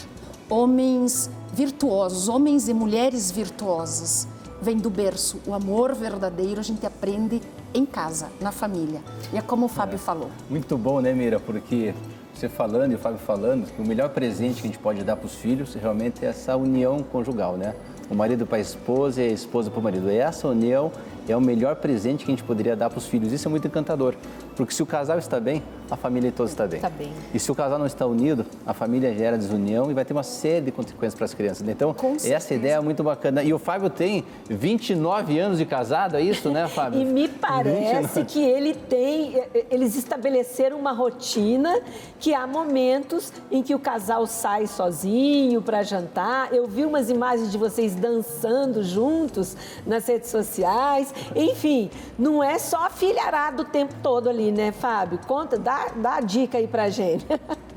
[0.49, 4.29] homens virtuosos, homens e mulheres virtuosas
[4.63, 5.41] vem do berço.
[5.47, 7.43] O amor verdadeiro a gente aprende
[7.75, 9.01] em casa, na família.
[9.33, 9.99] E é como o Fábio é.
[9.99, 10.31] falou.
[10.49, 11.41] Muito bom, né, Mira?
[11.41, 11.93] Porque
[12.33, 15.17] você falando e o Fábio falando, que o melhor presente que a gente pode dar
[15.17, 17.75] para os filhos realmente é essa união conjugal, né?
[18.09, 20.11] O marido para a esposa e a esposa para o marido.
[20.11, 20.93] E essa união
[21.29, 23.33] é o melhor presente que a gente poderia dar para os filhos.
[23.33, 24.15] Isso é muito encantador,
[24.57, 26.79] porque se o casal está bem, a família toda está bem.
[26.79, 27.13] Está bem.
[27.35, 30.23] E se o casal não está unido, a família gera desunião e vai ter uma
[30.23, 31.69] série de consequências para as crianças.
[31.69, 33.43] Então, essa ideia é muito bacana.
[33.43, 37.01] E o Fábio tem 29 anos de casado, é isso, né, Fábio?
[37.01, 38.25] e me parece 29.
[38.25, 41.81] que ele tem, eles estabeleceram uma rotina
[42.19, 46.53] que há momentos em que o casal sai sozinho para jantar.
[46.53, 49.57] Eu vi umas imagens de vocês dançando juntos
[49.87, 51.12] nas redes sociais.
[51.35, 55.19] Enfim, não é só filharado o tempo todo ali, né, Fábio?
[55.27, 57.27] Conta, dá, dá a dica aí pra gente.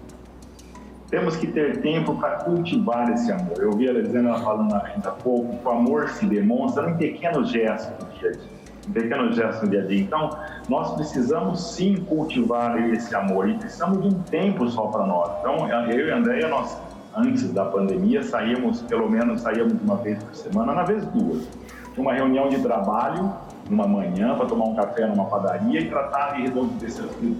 [1.09, 3.57] Temos que ter tempo para cultivar esse amor.
[3.59, 7.49] Eu vi a Elisana falando ainda há pouco, que o amor se demonstra em pequenos
[7.49, 8.49] gestos do dia a dia.
[8.87, 10.01] Em pequenos gestos do dia a dia.
[10.01, 10.29] Então,
[10.67, 15.31] nós precisamos sim cultivar esse amor e precisamos de um tempo só para nós.
[15.39, 16.75] Então, eu e a Andréia, nós,
[17.15, 21.47] antes da pandemia, saímos, pelo menos saíamos uma vez por semana, na vez duas
[21.97, 23.33] uma reunião de trabalho
[23.69, 26.49] numa manhã para tomar um café numa padaria e tratar de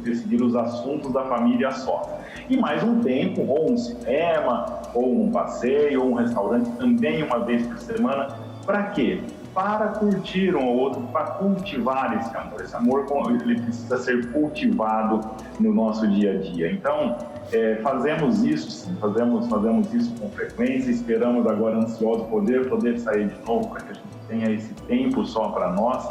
[0.03, 2.19] decidir os assuntos da família só.
[2.49, 7.39] E mais um tempo, ou um cinema, ou um passeio, ou um restaurante também uma
[7.39, 8.27] vez por semana.
[8.65, 9.21] Para quê?
[9.53, 12.61] Para curtir um ou outro, para cultivar esse amor.
[12.61, 15.21] Esse amor ele precisa ser cultivado
[15.59, 16.71] no nosso dia a dia.
[16.71, 17.15] Então,
[17.53, 20.89] é, fazemos isso, sim, fazemos, fazemos isso com frequência.
[20.89, 25.25] Esperamos agora ansioso poder poder sair de novo para que a gente tenha esse tempo
[25.25, 26.07] só para nós.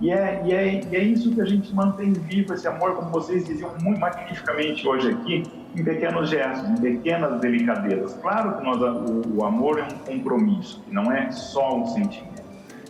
[0.00, 3.10] E é, e, é, e é isso que a gente mantém vivo, esse amor, como
[3.10, 5.42] vocês diziam muito magnificamente hoje aqui,
[5.74, 8.14] em pequenos gestos, em pequenas delicadezas.
[8.20, 12.36] Claro que nós, o, o amor é um compromisso, não é só um sentimento.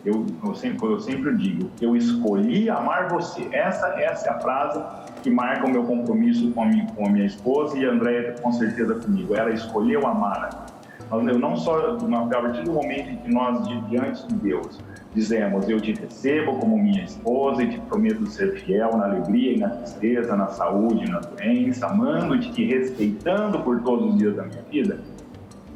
[0.04, 3.48] Eu, eu, sempre, eu sempre digo, eu escolhi amar você.
[3.52, 4.80] Essa, essa é a frase
[5.22, 8.36] que marca o meu compromisso com a minha, com a minha esposa e a Andréia
[8.40, 9.34] com certeza comigo.
[9.34, 10.65] Ela escolheu amar
[11.10, 14.78] não só, a partir do momento em que nós, diante de Deus,
[15.14, 19.58] dizemos: Eu te recebo como minha esposa e te prometo ser fiel na alegria e
[19.58, 24.44] na tristeza, na saúde e na doença, amando-te e respeitando por todos os dias da
[24.44, 25.00] minha vida.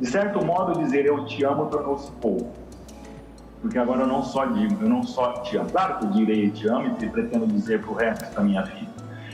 [0.00, 2.50] De certo modo, dizer eu te amo tornou-se pouco.
[3.60, 5.70] Porque agora eu não só digo, eu não só te amo.
[5.70, 8.90] Claro que eu direi te amo e pretendo dizer para o resto da minha vida.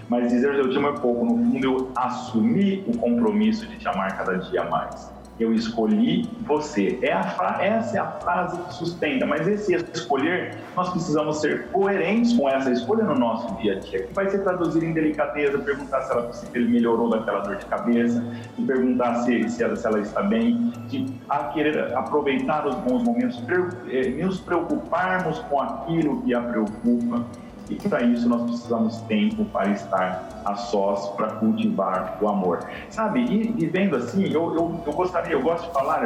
[0.08, 1.24] Mas dizer eu te amo é pouco.
[1.24, 5.15] No fundo, eu assumi o compromisso de te amar cada dia mais.
[5.38, 6.98] Eu escolhi você.
[7.02, 12.32] É a, essa é a frase que sustenta, mas esse escolher, nós precisamos ser coerentes
[12.32, 16.02] com essa escolha no nosso dia a dia, que vai ser traduzir em delicadeza, perguntar
[16.02, 18.24] se, ela, se ele melhorou daquela dor de cabeça,
[18.56, 23.02] de perguntar se, se, ela, se ela está bem, de a querer aproveitar os bons
[23.02, 23.42] momentos,
[23.88, 27.24] eh, nos preocuparmos com aquilo que a preocupa
[27.68, 32.60] e para isso nós precisamos tempo para estar a sós, para cultivar o amor.
[32.90, 36.00] Sabe, e vivendo assim, eu, eu, eu gostaria, eu gosto de falar,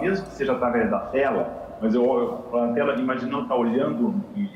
[0.00, 4.14] mesmo que seja através da tela, mas eu, a tela imaginando estar tá olhando,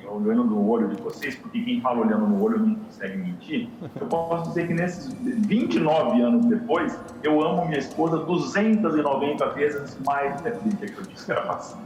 [0.08, 3.68] olhando no olho de vocês, porque quem fala olhando no olho não consegue mentir.
[4.00, 10.40] Eu posso dizer que nesses 29 anos depois, eu amo minha esposa 290 vezes mais
[10.40, 11.78] do que eu disse que era fácil.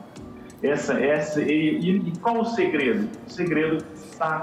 [0.63, 3.09] Essa, essa, e, e, qual o segredo?
[3.27, 3.83] O segredo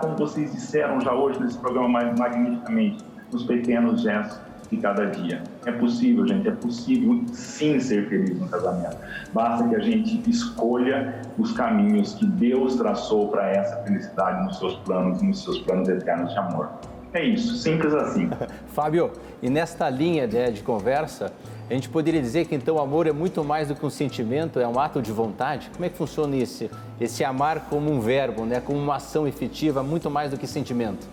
[0.02, 4.40] como vocês disseram já hoje nesse programa mais magnificamente, nos pequenos gestos
[4.72, 5.44] de cada dia.
[5.66, 8.98] É possível, gente, é possível sim ser feliz no casamento.
[9.34, 14.76] Basta que a gente escolha os caminhos que Deus traçou para essa felicidade nos seus
[14.78, 16.70] planos, nos seus planos eternos de amor.
[17.14, 18.30] É isso, simples assim.
[18.74, 19.12] Fábio,
[19.42, 21.32] e nesta linha de, de conversa,
[21.70, 24.60] a gente poderia dizer que então o amor é muito mais do que um sentimento,
[24.60, 25.70] é um ato de vontade?
[25.74, 28.62] Como é que funciona esse, esse amar como um verbo, né?
[28.62, 31.06] como uma ação efetiva, muito mais do que sentimento?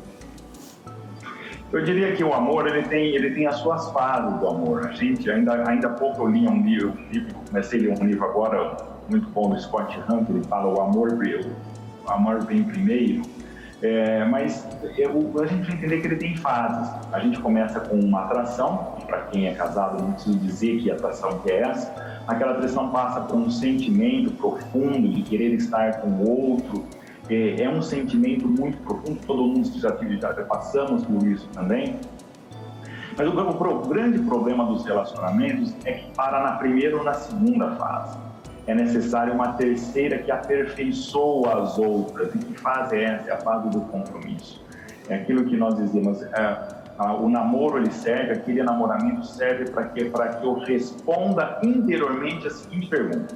[1.72, 4.86] Eu diria que o amor ele tem, ele tem as suas fases do amor.
[4.86, 6.94] A gente, ainda, ainda há pouco eu li um livro,
[7.48, 8.76] comecei a ler um livro agora,
[9.10, 11.18] muito bom do Scott que ele fala o amor,
[12.06, 13.22] o amor vem primeiro.
[13.82, 15.10] É, mas eu,
[15.42, 16.90] a gente vai entender que ele tem fases.
[17.12, 21.38] A gente começa com uma atração, para quem é casado não preciso dizer que atração
[21.40, 22.22] que é essa.
[22.26, 26.84] Aquela atração passa por um sentimento profundo de querer estar com o outro.
[27.28, 31.96] É, é um sentimento muito profundo, todo mundo já, já passamos por isso também.
[33.16, 37.14] Mas o, o, o grande problema dos relacionamentos é que para na primeira ou na
[37.14, 38.18] segunda fase
[38.66, 42.34] é necessária uma terceira que aperfeiçoa as outras.
[42.34, 43.30] E que fase é essa?
[43.30, 44.64] É a fase do compromisso.
[45.08, 46.74] É aquilo que nós dizemos, é,
[47.20, 52.88] o namoro ele serve, aquele namoramento serve para que, que eu responda interiormente a seguinte
[52.88, 53.34] pergunta: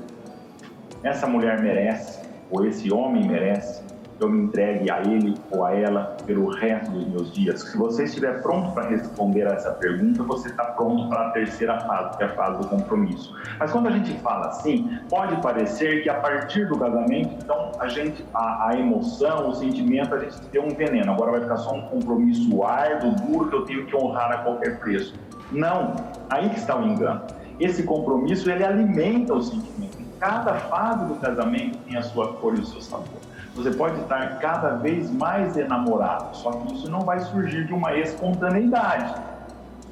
[1.02, 3.82] essa mulher merece, ou esse homem merece,
[4.20, 7.60] eu me entregue a ele ou a ela pelo resto dos meus dias?
[7.62, 11.78] Se você estiver pronto para responder a essa pergunta, você está pronto para a terceira
[11.80, 13.34] fase, que é a fase do compromisso.
[13.58, 17.88] Mas quando a gente fala assim, pode parecer que a partir do casamento, então a
[17.88, 21.12] gente, a, a emoção, o sentimento, a gente tem um veneno.
[21.12, 24.78] Agora vai ficar só um compromisso árduo, duro, que eu tenho que honrar a qualquer
[24.78, 25.14] preço.
[25.50, 25.94] Não,
[26.28, 27.22] aí que está o engano.
[27.58, 29.98] Esse compromisso, ele alimenta o sentimento.
[30.20, 33.17] Cada fase do casamento tem a sua cor e o seu sabor.
[33.58, 37.92] Você pode estar cada vez mais enamorado, só que isso não vai surgir de uma
[37.98, 39.20] espontaneidade.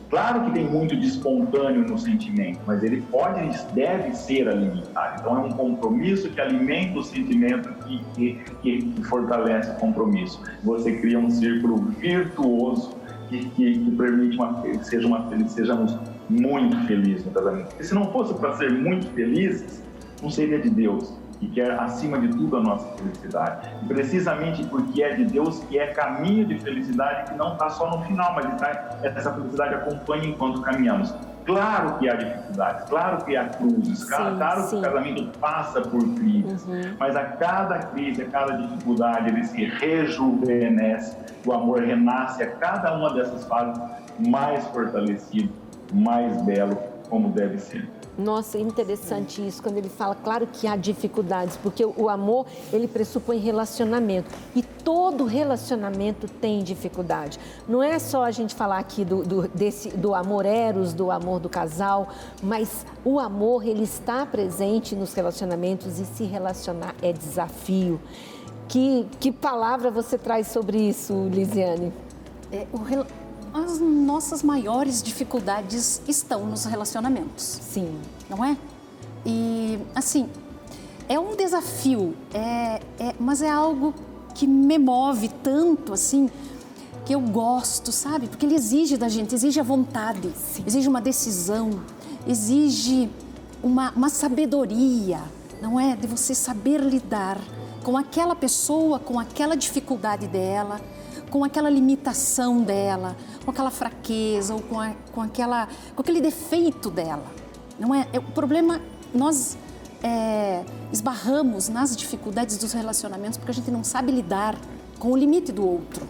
[0.08, 5.20] Claro que tem muito de espontâneo no sentimento, mas ele pode e deve ser alimentado.
[5.20, 10.40] Então é um compromisso que alimenta o sentimento e que, que, que, fortalece o compromisso.
[10.62, 12.94] Você cria um círculo virtuoso
[13.28, 15.98] que, que, que permite uma, que seja uma, sejamos
[16.30, 17.66] muito felizes no casamento.
[17.70, 19.82] Porque se não fosse para ser muito felizes,
[20.22, 23.68] não seria de Deus e quer acima de tudo a nossa felicidade.
[23.82, 27.90] E precisamente porque é de Deus que é caminho de felicidade que não está só
[27.90, 31.14] no final, mas tá, essa felicidade acompanha enquanto caminhamos.
[31.44, 34.68] Claro que há dificuldades, claro que há cruzes, sim, claro sim.
[34.68, 36.96] que o casamento passa por crises, uhum.
[36.98, 42.96] mas a cada crise, a cada dificuldade, ele se rejuvenesce, o amor renasce a cada
[42.96, 43.80] uma dessas fases
[44.26, 45.52] mais fortalecido,
[45.94, 46.76] mais belo,
[47.08, 47.88] como deve ser.
[48.18, 53.38] Nossa, interessante isso, quando ele fala, claro que há dificuldades, porque o amor, ele pressupõe
[53.38, 54.30] relacionamento.
[54.54, 57.38] E todo relacionamento tem dificuldade.
[57.68, 61.40] Não é só a gente falar aqui do, do, desse, do amor eros, do amor
[61.40, 62.08] do casal,
[62.42, 68.00] mas o amor, ele está presente nos relacionamentos e se relacionar é desafio.
[68.66, 71.92] Que, que palavra você traz sobre isso, Lisiane?
[72.50, 72.78] É, o
[73.64, 77.42] as nossas maiores dificuldades estão nos relacionamentos.
[77.42, 77.98] Sim.
[78.28, 78.56] Não é?
[79.24, 80.28] E, assim,
[81.08, 83.94] é um desafio, é, é, mas é algo
[84.34, 86.28] que me move tanto, assim,
[87.04, 88.26] que eu gosto, sabe?
[88.26, 90.64] Porque ele exige da gente, exige a vontade, Sim.
[90.66, 91.70] exige uma decisão,
[92.26, 93.08] exige
[93.62, 95.20] uma, uma sabedoria,
[95.62, 95.96] não é?
[95.96, 97.38] De você saber lidar
[97.82, 100.80] com aquela pessoa, com aquela dificuldade dela,
[101.30, 106.90] com aquela limitação dela, com aquela fraqueza ou com, a, com, aquela, com aquele defeito
[106.90, 107.24] dela.
[107.78, 108.06] Não é?
[108.12, 108.80] é o problema,
[109.14, 109.56] nós
[110.02, 114.56] é, esbarramos nas dificuldades dos relacionamentos porque a gente não sabe lidar
[114.98, 116.06] com o limite do outro.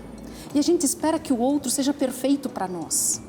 [0.54, 3.20] E a gente espera que o outro seja perfeito para nós.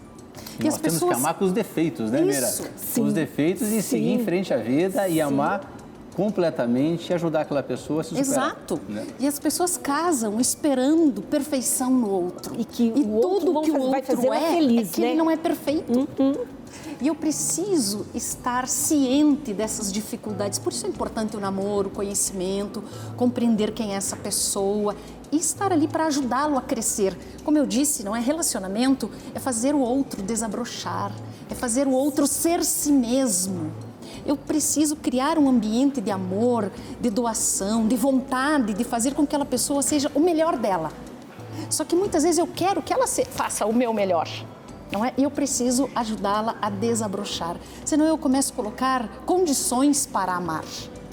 [0.59, 1.16] E Nós as temos pessoas...
[1.16, 2.47] que amar com os defeitos, né, Mira?
[2.47, 2.64] Isso,
[2.95, 5.76] Com os defeitos e seguir em frente à vida e amar
[6.18, 8.47] completamente e ajudar aquela pessoa a se superar.
[8.47, 8.82] Exato.
[8.89, 9.05] né?
[9.20, 12.55] E as pessoas casam esperando perfeição no outro.
[12.59, 15.01] E que o outro tudo vão que o vai outro fazê-la é, feliz, é que
[15.01, 15.07] né?
[15.09, 15.93] ele não é perfeito.
[16.99, 20.57] E eu preciso estar ciente dessas dificuldades.
[20.57, 22.84] Por isso é importante o namoro, o conhecimento,
[23.15, 24.95] compreender quem é essa pessoa
[25.32, 27.15] e estar ali para ajudá-lo a crescer.
[27.43, 31.11] Como eu disse, não é relacionamento, é fazer o outro desabrochar,
[31.47, 33.72] é fazer o outro ser si mesmo.
[34.28, 36.69] Eu preciso criar um ambiente de amor,
[36.99, 40.91] de doação, de vontade de fazer com que aquela pessoa seja o melhor dela.
[41.69, 44.28] Só que muitas vezes eu quero que ela se- faça o meu melhor.
[44.91, 45.13] Não é?
[45.17, 47.57] E eu preciso ajudá-la a desabrochar.
[47.84, 50.63] Senão eu começo a colocar condições para amar.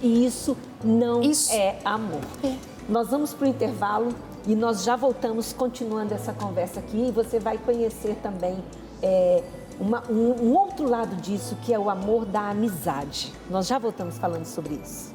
[0.02, 1.52] E isso não Isso.
[1.52, 2.20] é amor.
[2.42, 2.54] É.
[2.88, 4.14] Nós vamos para o intervalo
[4.46, 8.62] e nós já voltamos continuando essa conversa aqui e você vai conhecer também
[9.02, 9.42] é,
[9.81, 13.33] uma- um, um outro lado disso que é o amor da amizade.
[13.51, 15.12] Nós já voltamos falando sobre isso.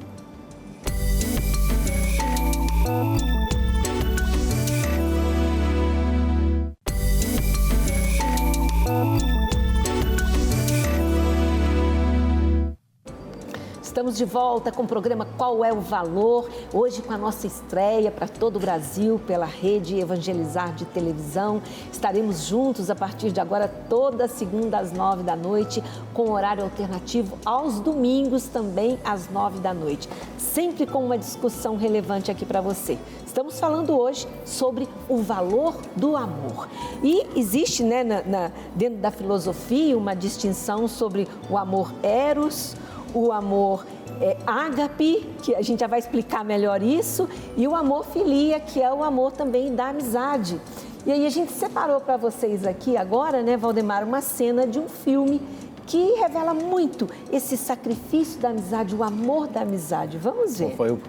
[14.00, 16.48] Estamos de volta com o programa Qual é o Valor?
[16.72, 21.60] Hoje com a nossa estreia para todo o Brasil pela rede Evangelizar de televisão.
[21.92, 25.84] Estaremos juntos a partir de agora toda segunda às nove da noite,
[26.14, 30.08] com horário alternativo aos domingos também às nove da noite.
[30.38, 32.96] Sempre com uma discussão relevante aqui para você.
[33.26, 36.70] Estamos falando hoje sobre o valor do amor.
[37.02, 42.74] E existe né, na- na- dentro da filosofia uma distinção sobre o amor eros,
[43.14, 43.84] o amor
[44.20, 48.80] é, ágape, que a gente já vai explicar melhor isso, e o amor filia, que
[48.80, 50.60] é o amor também da amizade.
[51.06, 54.88] E aí a gente separou para vocês aqui agora, né, Valdemar, uma cena de um
[54.88, 55.40] filme
[55.86, 60.18] que revela muito esse sacrifício da amizade, o amor da amizade.
[60.18, 60.76] Vamos ver.
[60.76, 61.00] Foi o,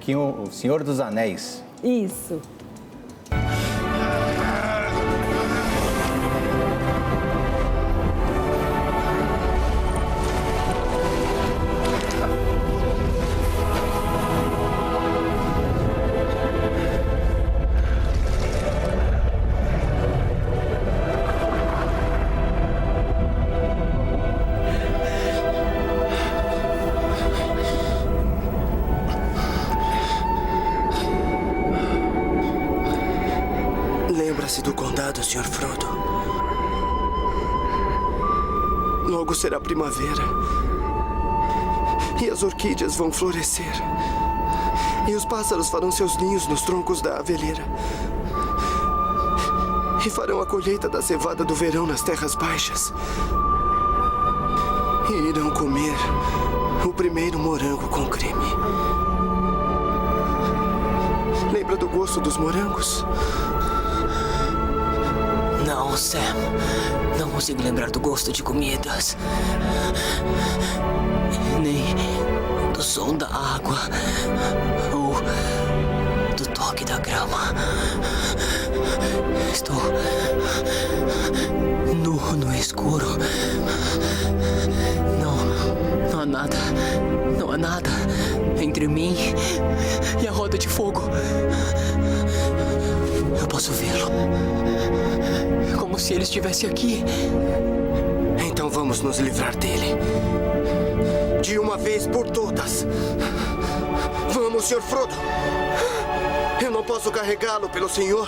[0.44, 1.62] o Senhor dos Anéis.
[1.84, 2.42] Isso.
[45.08, 47.66] E os pássaros farão seus ninhos nos troncos da aveleira.
[50.06, 52.94] E farão a colheita da cevada do verão nas terras baixas.
[55.10, 55.96] E irão comer
[56.88, 58.56] o primeiro morango com creme.
[61.52, 63.06] Lembra do gosto dos morangos?
[65.68, 66.20] Não, Sam.
[67.20, 69.18] Não consigo lembrar do gosto de comidas.
[71.62, 72.31] Nem
[72.82, 73.78] do som da água.
[74.92, 75.14] Ou
[76.36, 77.54] do toque da grama.
[79.54, 79.76] Estou
[81.94, 83.06] nu no escuro.
[85.22, 86.58] Não, não há nada.
[87.38, 87.92] Não há nada
[88.60, 89.16] entre mim
[90.20, 91.04] e a roda de fogo.
[93.40, 94.10] Eu posso vê-lo.
[95.78, 97.04] Como se ele estivesse aqui.
[98.44, 100.51] Então vamos nos livrar dele.
[101.42, 102.86] De uma vez por todas.
[104.30, 104.82] Vamos, Sr.
[104.82, 105.14] Frodo.
[106.64, 108.28] Eu não posso carregá-lo pelo Senhor.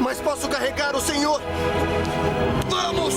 [0.00, 1.40] Mas posso carregar o Senhor.
[2.68, 3.14] Vamos!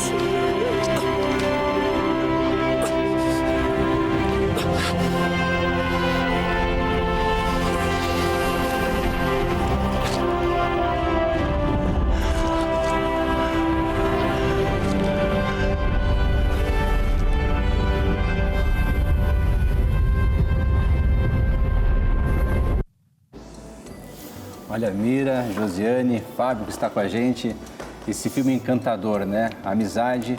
[24.77, 27.55] Olha, Mira, Josiane, Fábio que está com a gente.
[28.07, 29.49] Esse filme encantador, né?
[29.65, 30.37] A amizade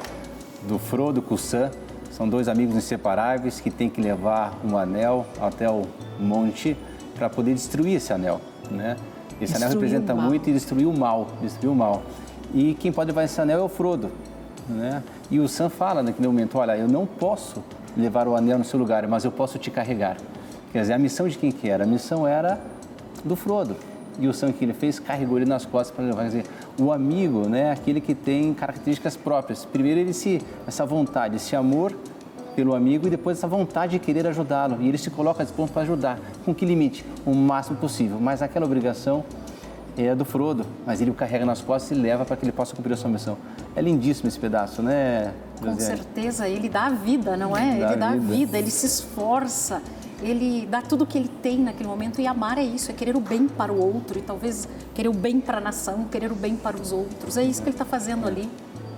[0.62, 1.72] do Frodo com o Sam.
[2.12, 5.82] São dois amigos inseparáveis que têm que levar um anel até o
[6.20, 6.76] monte
[7.16, 8.96] para poder destruir esse anel, né?
[9.40, 12.04] Esse anel Destruir o representa muito e destruir o mal, destruir o mal.
[12.54, 14.08] E quem pode levar esse anel é o Frodo,
[14.68, 15.02] né?
[15.32, 17.60] E o Sam fala naquele momento, olha, eu não posso
[17.96, 20.16] levar o anel no seu lugar, mas eu posso te carregar.
[20.70, 21.82] Quer dizer, a missão de quem que era?
[21.82, 22.60] A missão era
[23.24, 23.74] do Frodo.
[24.18, 26.22] E o sangue que ele fez carregou ele nas costas para levar.
[26.22, 26.44] Quer dizer,
[26.78, 29.64] o amigo, né, aquele que tem características próprias.
[29.64, 31.94] Primeiro ele se essa vontade, esse amor
[32.56, 34.78] pelo amigo e depois essa vontade de querer ajudá-lo.
[34.80, 36.18] E ele se coloca à disposição para ajudar.
[36.44, 37.04] Com que limite?
[37.24, 38.18] O máximo possível.
[38.20, 39.24] Mas aquela obrigação
[39.96, 42.74] é do Frodo, mas ele o carrega nas costas e leva para que ele possa
[42.74, 43.36] cumprir a sua missão.
[43.74, 45.32] É lindíssimo esse pedaço, né?
[45.60, 47.78] Com certeza, ele dá a vida, não é?
[47.78, 48.26] Dá ele dá a vida.
[48.26, 49.82] vida, ele se esforça,
[50.22, 52.20] ele dá tudo o que ele tem naquele momento.
[52.20, 55.14] E amar é isso, é querer o bem para o outro e talvez querer o
[55.14, 57.36] bem para a nação, querer o bem para os outros.
[57.36, 58.48] É isso que ele está fazendo ali.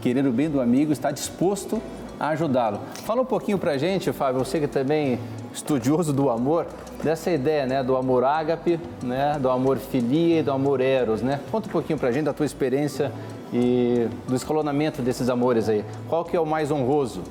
[0.01, 1.81] Querer o bem do amigo, está disposto
[2.19, 2.81] a ajudá-lo.
[3.05, 5.19] Fala um pouquinho pra gente, Fábio, você que também é
[5.55, 6.67] estudioso do amor,
[7.03, 11.41] dessa ideia, né, do amor ágape, né, do amor filia e do amor eros, né?
[11.51, 13.11] Conta um pouquinho pra gente da tua experiência
[13.53, 15.85] e do escalonamento desses amores aí.
[16.09, 17.23] Qual que é o mais honroso?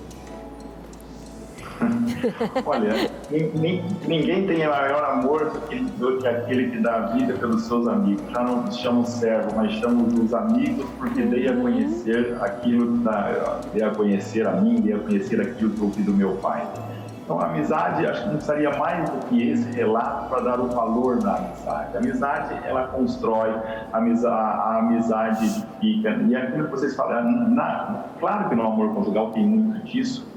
[2.65, 5.59] Olha, nin- nin- ninguém tem maior amor do
[6.17, 8.23] que, aquele que dá a vida pelos seus amigos.
[8.31, 13.03] Já não chamo servo, mas chamo os amigos porque dei a conhecer aquilo que
[13.73, 16.65] dei a conhecer a mim, dei a conhecer aquilo que ouvi do meu pai.
[17.23, 20.65] Então, a amizade, acho que não precisaria mais do que esse relato para dar o
[20.65, 21.95] valor da amizade.
[21.95, 23.51] A amizade, ela constrói,
[23.93, 26.09] a amizade, a amizade edifica.
[26.27, 30.27] E aquilo que vocês falaram, na- claro que no amor conjugal tem muito disso,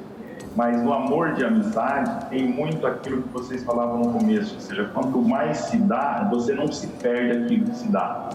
[0.55, 4.85] mas no amor de amizade tem muito aquilo que vocês falavam no começo, ou seja,
[4.93, 8.29] quanto mais se dá, você não se perde aquilo que se dá.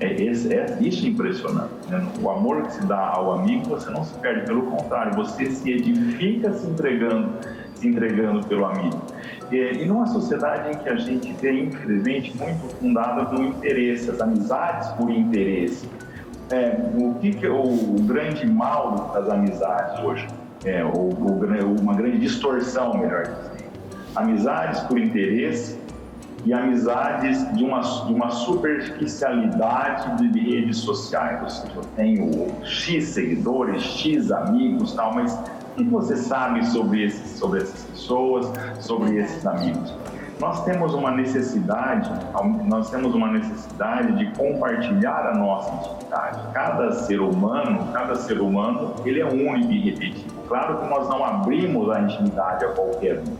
[0.00, 1.72] É, esse, é isso é impressionante.
[1.88, 2.04] Né?
[2.20, 5.70] O amor que se dá ao amigo, você não se perde, pelo contrário, você se
[5.70, 7.30] edifica se entregando,
[7.74, 9.00] se entregando pelo amigo.
[9.50, 14.20] E, e numa sociedade em que a gente vê, infelizmente, muito fundada no interesse, as
[14.20, 15.88] amizades por interesse.
[16.50, 20.26] É, o que, que é o grande mal das amizades hoje?
[20.64, 23.62] É, o, o gra- uma grande distorção, melhor dizendo.
[24.14, 25.80] Amizades por interesse
[26.44, 31.40] e amizades de uma, de uma superficialidade de redes sociais.
[31.42, 35.32] Ou seja, eu tenho X seguidores, X amigos tal, mas
[35.72, 38.50] o que você sabe sobre, esses, sobre essas pessoas,
[38.80, 39.94] sobre esses amigos?
[40.40, 42.10] Nós temos uma necessidade,
[42.66, 46.40] nós temos uma necessidade de compartilhar a nossa intimidade.
[46.52, 50.31] Cada ser humano, cada ser humano, ele é único e irrepetível.
[50.48, 53.36] Claro que nós não abrimos a intimidade a qualquer um,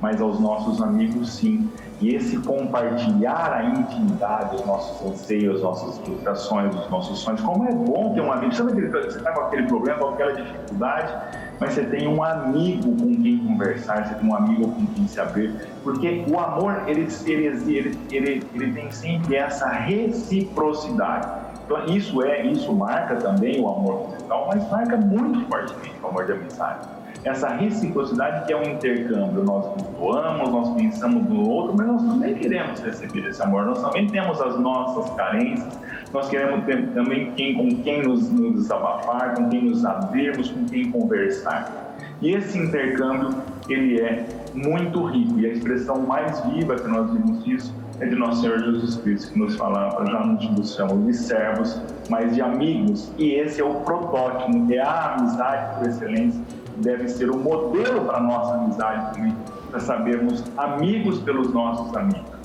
[0.00, 1.68] mas aos nossos amigos sim.
[2.00, 7.68] E esse compartilhar a intimidade, os nossos anseios, as nossas frustrações, os nossos sonhos, como
[7.68, 8.54] é bom ter um amigo.
[8.54, 11.12] Você está com aquele problema, com aquela dificuldade,
[11.60, 15.20] mas você tem um amigo com quem conversar, você tem um amigo com quem se
[15.20, 15.54] abrir,
[15.84, 21.49] porque o amor, ele, ele, ele, ele, ele tem sempre essa reciprocidade.
[21.70, 26.26] Então, isso é, isso marca também o amor conjugal, mas marca muito fortemente o amor
[26.26, 26.88] de amizade
[27.22, 29.44] essa reciprocidade que é um intercâmbio.
[29.44, 29.66] Nós
[29.98, 33.66] doamos, nós pensamos no outro, mas nós também queremos receber esse amor.
[33.66, 35.78] Nós também temos as nossas carências,
[36.14, 40.64] nós queremos ter também quem, com quem nos, nos desabafar, com quem nos abrirmos, com
[40.64, 41.94] quem conversar.
[42.22, 43.34] E esse intercâmbio,
[43.68, 45.38] ele é muito rico.
[45.38, 49.32] E a expressão mais viva que nós vimos disso é de nosso Senhor Jesus Cristo,
[49.32, 53.12] que nos falava, já não nos chamamos de servos, mas de amigos.
[53.18, 56.40] E esse é o protótipo, é a amizade por excelência
[56.80, 59.36] deve ser o modelo para a nossa amizade também,
[59.70, 62.40] para sabermos amigos pelos nossos amigos.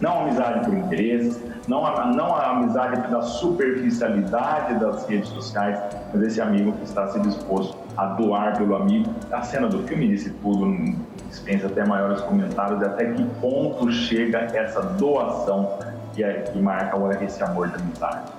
[0.00, 5.80] Não amizade por interesses, não a, não a amizade pela superficialidade das redes sociais,
[6.12, 9.10] mas esse amigo que está se disposto a doar pelo amigo.
[9.32, 10.66] A cena do filme disse tudo,
[11.28, 15.78] dispensa até maiores comentários, até que ponto chega essa doação
[16.14, 18.32] que, é, que marca esse amor de amizade.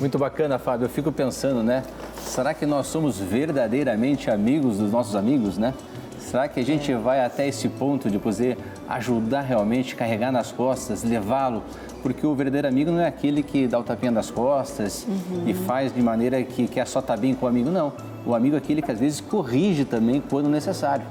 [0.00, 0.86] Muito bacana, Fábio.
[0.86, 1.82] Eu fico pensando, né?
[2.16, 5.72] Será que nós somos verdadeiramente amigos dos nossos amigos, né?
[6.18, 8.58] Será que a gente vai até esse ponto de poder
[8.88, 11.62] ajudar realmente, carregar nas costas, levá-lo?
[12.02, 15.44] Porque o verdadeiro amigo não é aquele que dá o tapinha das costas Uhum.
[15.46, 17.92] e faz de maneira que quer só estar bem com o amigo, não.
[18.26, 21.04] O amigo é aquele que às vezes corrige também quando necessário.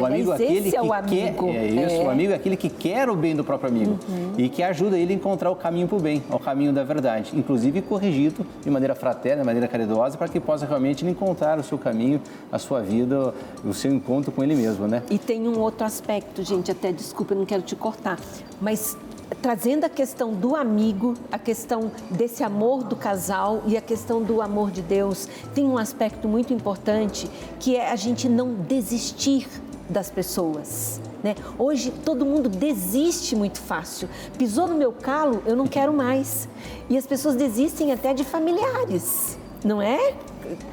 [0.00, 1.48] O amigo é aquele esse é que o quer, amigo.
[1.48, 2.04] é isso, É.
[2.04, 4.32] o amigo é aquele que quer o bem do próprio amigo Uhum.
[4.38, 7.32] e que ajuda ele a encontrar o caminho para o bem, o caminho da verdade,
[7.34, 11.78] inclusive corrigido de maneira fraterna, de maneira caridosa, para que possa realmente encontrar o seu
[11.78, 12.20] caminho,
[12.52, 13.34] a sua vida,
[13.64, 15.02] o seu encontro com ele mesmo, né?
[15.10, 18.18] E tem um outro aspecto, gente, até desculpa, eu não quero te cortar,
[18.60, 18.96] mas
[19.42, 24.40] trazendo a questão do amigo, a questão desse amor do casal e a questão do
[24.40, 27.28] amor de Deus, tem um aspecto muito importante
[27.60, 29.46] que é a gente não desistir
[29.88, 31.00] das pessoas.
[31.22, 31.34] Né?
[31.58, 34.08] Hoje todo mundo desiste muito fácil.
[34.36, 36.48] Pisou no meu calo, eu não quero mais.
[36.88, 40.14] E as pessoas desistem até de familiares, não é?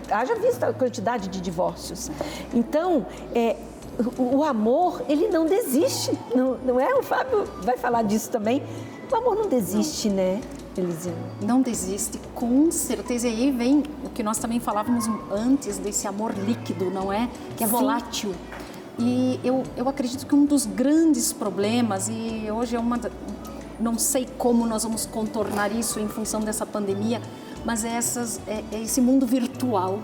[0.09, 2.11] Haja visto a quantidade de divórcios.
[2.53, 3.55] Então, é,
[4.17, 6.93] o, amor, ele não desiste, não, não é?
[6.95, 8.61] O Fábio vai falar disso também.
[9.11, 10.41] O amor não desiste, né,
[10.77, 11.17] Elisiane?
[11.41, 13.27] Não desiste, com certeza.
[13.27, 17.29] E aí vem o que nós também falávamos antes desse amor líquido, não é?
[17.55, 17.71] Que é Sim.
[17.71, 18.33] volátil.
[18.97, 22.99] E eu, eu acredito que um dos grandes problemas, e hoje é uma.
[23.79, 27.21] Não sei como nós vamos contornar isso em função dessa pandemia,
[27.65, 29.99] mas é, essas, é, é esse mundo virtual.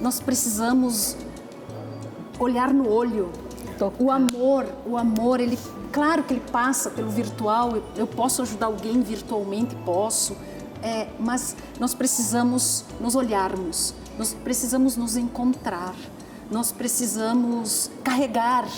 [0.00, 1.16] Nós precisamos
[2.38, 3.30] olhar no olho.
[3.98, 5.58] O amor, o amor, ele,
[5.92, 7.76] claro que ele passa pelo virtual.
[7.76, 10.36] Eu, eu posso ajudar alguém virtualmente, posso.
[10.82, 13.92] É, mas nós precisamos nos olharmos.
[14.16, 15.94] Nós precisamos nos encontrar.
[16.50, 18.68] Nós precisamos carregar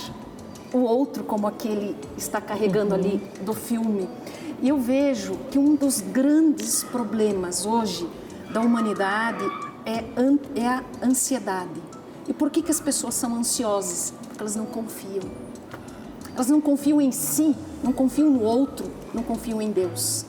[0.72, 4.08] o outro como aquele está carregando ali do filme.
[4.62, 8.08] E eu vejo que um dos grandes problemas hoje
[8.52, 9.44] da humanidade
[9.84, 10.04] é,
[10.58, 11.80] é a ansiedade.
[12.26, 14.12] E por que, que as pessoas são ansiosas?
[14.28, 15.30] Porque elas não confiam.
[16.34, 20.24] Elas não confiam em si, não confiam no outro, não confiam em Deus.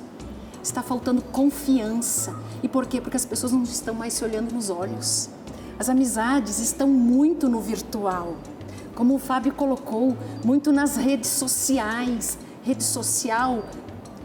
[0.62, 2.36] Está faltando confiança.
[2.62, 3.00] E por quê?
[3.00, 5.30] Porque as pessoas não estão mais se olhando nos olhos.
[5.80, 8.36] As amizades estão muito no virtual.
[8.94, 12.38] Como o Fábio colocou, muito nas redes sociais.
[12.62, 13.64] Rede social,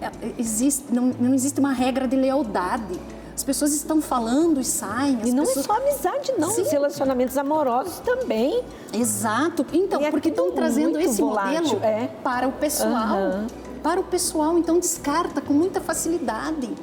[0.03, 3.01] é, existe, não, não existe uma regra de lealdade.
[3.35, 5.19] As pessoas estão falando e saem.
[5.25, 5.65] E não pessoas...
[5.65, 6.51] é só amizade, não.
[6.51, 6.63] Sim.
[6.63, 8.65] Os relacionamentos amorosos também.
[8.93, 9.65] Exato.
[9.73, 12.09] Então, é porque estão trazendo esse volátil, modelo é.
[12.23, 12.93] para o pessoal.
[12.93, 13.47] Aham.
[13.81, 16.75] Para o pessoal, então descarta com muita facilidade.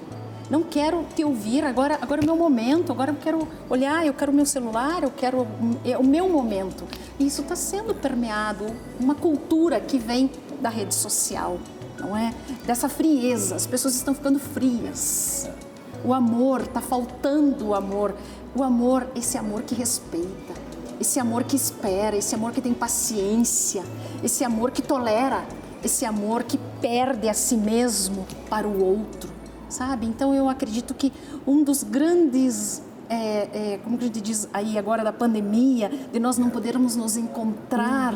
[0.51, 4.13] Não quero te ouvir, agora, agora é o meu momento, agora eu quero olhar, eu
[4.13, 5.47] quero o meu celular, eu quero
[5.85, 6.83] é o meu momento.
[7.17, 8.65] E isso está sendo permeado,
[8.99, 10.29] uma cultura que vem
[10.59, 11.57] da rede social,
[11.97, 12.33] não é?
[12.65, 15.49] Dessa frieza, as pessoas estão ficando frias.
[16.03, 18.13] O amor, está faltando o amor.
[18.53, 20.53] O amor, esse amor que respeita,
[20.99, 23.83] esse amor que espera, esse amor que tem paciência,
[24.21, 25.45] esse amor que tolera,
[25.81, 29.30] esse amor que perde a si mesmo para o outro,
[29.71, 30.05] sabe?
[30.05, 31.11] Então eu acredito que
[31.47, 36.19] um dos grandes é, é, como que a gente diz aí agora da pandemia, de
[36.19, 38.13] nós não podermos nos encontrar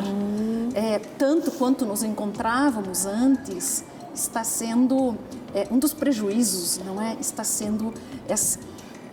[0.73, 3.83] é, tanto quanto nos encontrávamos antes,
[4.13, 5.15] está sendo
[5.53, 7.17] é, um dos prejuízos, não é?
[7.19, 7.93] Está sendo
[8.29, 8.57] esse,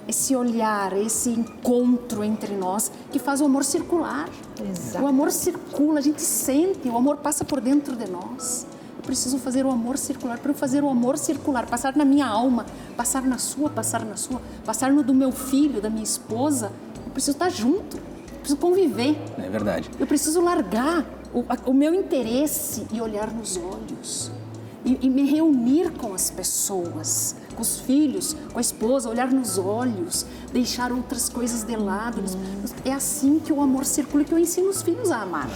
[0.06, 4.28] esse olhar, esse encontro entre nós que faz o amor circular.
[4.70, 5.04] Exato.
[5.04, 8.66] O amor circula, a gente sente, o amor passa por dentro de nós.
[9.02, 10.38] Eu preciso fazer o amor circular.
[10.38, 12.64] Para eu fazer o amor circular, passar na minha alma,
[12.96, 16.70] passar na sua, passar na sua, passar no do meu filho, da minha esposa,
[17.04, 19.20] eu preciso estar junto, eu preciso conviver.
[19.36, 19.90] É verdade.
[19.98, 24.30] Eu preciso largar o, o meu interesse e olhar nos olhos.
[24.84, 29.58] E, e me reunir com as pessoas, com os filhos, com a esposa, olhar nos
[29.58, 32.22] olhos, deixar outras coisas de lado.
[32.84, 35.50] É assim que o amor circula, que eu ensino os filhos a amar.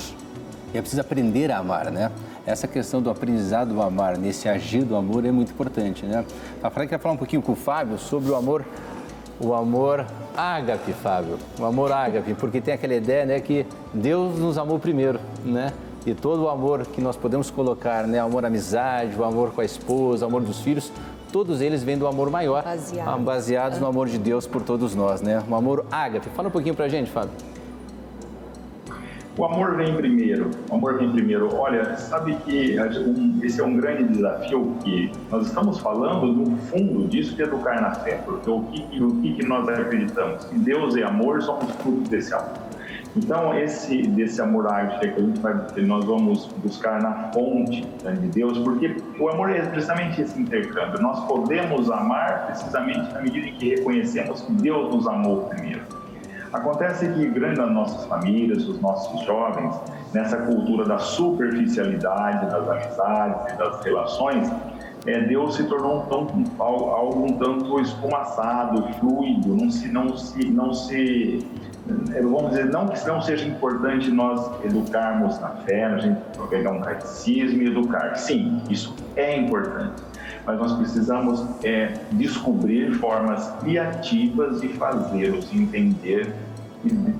[0.75, 2.11] E é preciso aprender a amar, né?
[2.47, 6.25] Essa questão do aprendizado do amar, nesse agir do amor, é muito importante, né?
[6.63, 8.65] A Fran quer falar um pouquinho com o Fábio sobre o amor,
[9.41, 11.39] o amor ágape, Fábio.
[11.59, 15.73] O amor ágape, porque tem aquela ideia, né, que Deus nos amou primeiro, né?
[16.07, 18.21] E todo o amor que nós podemos colocar, né?
[18.21, 20.93] Amor à amizade, o amor com a esposa, o amor dos filhos,
[21.33, 23.21] todos eles vêm do amor maior, Baseado.
[23.25, 25.43] baseados no amor de Deus por todos nós, né?
[25.51, 26.29] O amor ágape.
[26.31, 27.33] Fala um pouquinho pra gente, Fábio.
[29.39, 30.51] O amor vem primeiro.
[30.71, 31.55] O amor vem primeiro.
[31.55, 32.79] Olha, sabe que
[33.43, 37.91] esse é um grande desafio que nós estamos falando no fundo disso de educar na
[37.97, 40.47] fé, porque o que, o que, nós acreditamos?
[40.47, 42.55] Que Deus é amor, somos fruto desse amor.
[43.15, 48.13] Então, esse desse amor ágape que a gente vai, nós vamos buscar na fonte né,
[48.13, 51.01] de Deus, porque o amor é precisamente esse intercâmbio.
[51.03, 56.06] Nós podemos amar precisamente na medida em que reconhecemos que Deus nos amou primeiro.
[56.57, 59.79] Acontece que grande das nossas famílias, os nossos jovens,
[60.15, 64.51] nessa cultura da superficialidade das amizades e das relações,
[65.05, 70.51] é, Deus se tornou um tanto, algo, um tanto esfumaçado, fluido, não se, não se,
[70.51, 71.47] não se,
[72.15, 76.71] é, vamos dizer, não que não seja importante nós educarmos na fé, a gente pegar
[76.71, 78.17] um catecismo e educar.
[78.17, 80.03] Sim, isso é importante
[80.47, 86.33] mas nós precisamos é, descobrir formas criativas de fazê-los entender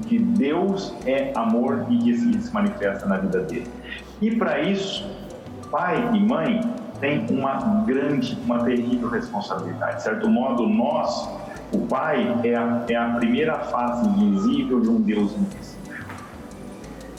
[0.07, 3.69] que, Deus é amor e que isso se manifesta na vida dele.
[4.21, 5.09] E para isso,
[5.71, 6.61] pai e mãe
[7.01, 9.97] têm uma grande, uma terrível responsabilidade.
[9.97, 11.29] De certo modo, nós,
[11.73, 15.77] o pai, é a, é a primeira face invisível de um Deus invisível.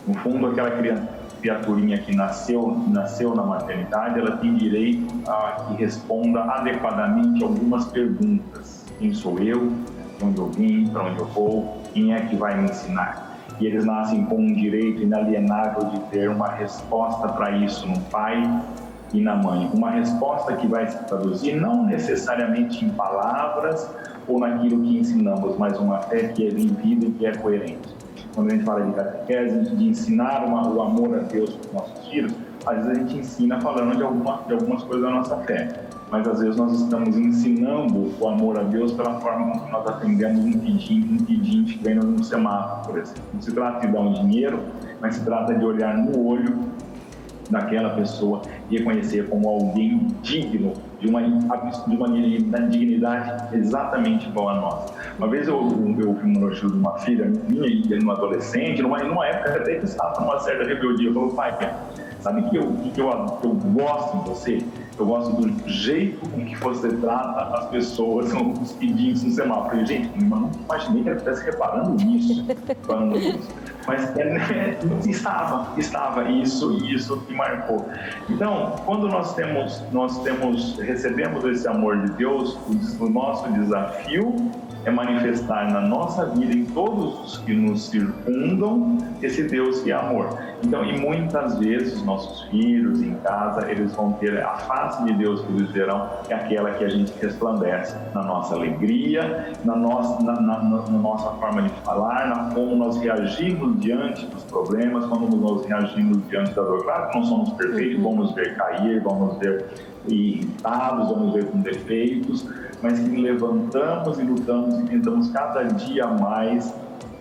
[0.07, 5.83] No fundo, aquela criança criaturinha que nasceu, nasceu na maternidade, ela tem direito a que
[5.83, 8.85] responda adequadamente algumas perguntas.
[8.99, 9.71] Quem sou eu?
[10.17, 10.87] De onde eu vim?
[10.87, 11.76] Para onde eu vou?
[11.97, 13.37] Quem é que vai me ensinar?
[13.59, 18.61] e eles nascem com um direito inalienável de ter uma resposta para isso no pai
[19.11, 19.67] e na mãe.
[19.73, 23.89] Uma resposta que vai se traduzir não necessariamente em palavras
[24.27, 27.95] ou naquilo que ensinamos, mas uma fé que é vivida e que é coerente.
[28.35, 31.73] Quando a gente fala de catequese, de ensinar uma, o amor a Deus para os
[31.73, 32.33] nossos filhos,
[32.63, 36.27] às vezes a gente ensina falando de, alguma, de algumas coisas da nossa fé, mas
[36.27, 40.53] às vezes nós estamos ensinando o amor a Deus pela forma como nós atendemos um
[40.53, 43.23] pedinte, um pedinte que vem no semáforo, por exemplo.
[43.33, 44.59] Não se trata de dar um dinheiro,
[45.01, 46.67] mas se trata de olhar no olho
[47.49, 52.09] daquela pessoa e reconhecer como alguém digno de uma, de uma
[52.69, 54.93] dignidade exatamente igual a nossa.
[55.17, 59.25] Uma vez eu, fui no estilo de uma filha minha, e numa adolescente, numa, numa
[59.27, 61.57] época até que estava numa certa rebeldia, falou, pai,
[62.19, 64.65] Sabe que, eu, que, eu, que eu gosto em você?
[64.99, 69.69] Eu gosto do jeito com que você trata as pessoas, os pedinhos no semáforo.
[69.69, 72.45] falei, gente, eu não imaginei que ela estivesse reparando nisso,
[73.17, 73.49] isso.
[73.85, 74.77] Mas é,
[75.07, 77.87] estava, estava isso e isso que marcou.
[78.29, 82.57] Então, quando nós temos, nós temos, recebemos esse amor de Deus,
[82.99, 84.51] o nosso desafio
[84.87, 89.95] é manifestar na nossa vida, em todos os que nos circundam, esse Deus que é
[89.95, 90.29] amor.
[90.63, 95.41] Então, e muitas vezes nossos filhos em casa, eles vão ter a face de Deus
[95.41, 100.39] que eles verão, é aquela que a gente resplandece na nossa alegria, na nossa, na,
[100.39, 105.65] na, na nossa forma de falar, na como nós reagimos diante dos problemas, como nós
[105.65, 106.83] reagimos diante da dor.
[106.83, 109.65] Claro que não somos perfeitos, vamos ver cair, vamos ver
[110.07, 112.47] irritados, vamos ver com defeitos,
[112.81, 116.73] mas que levantamos e lutamos e tentamos cada dia mais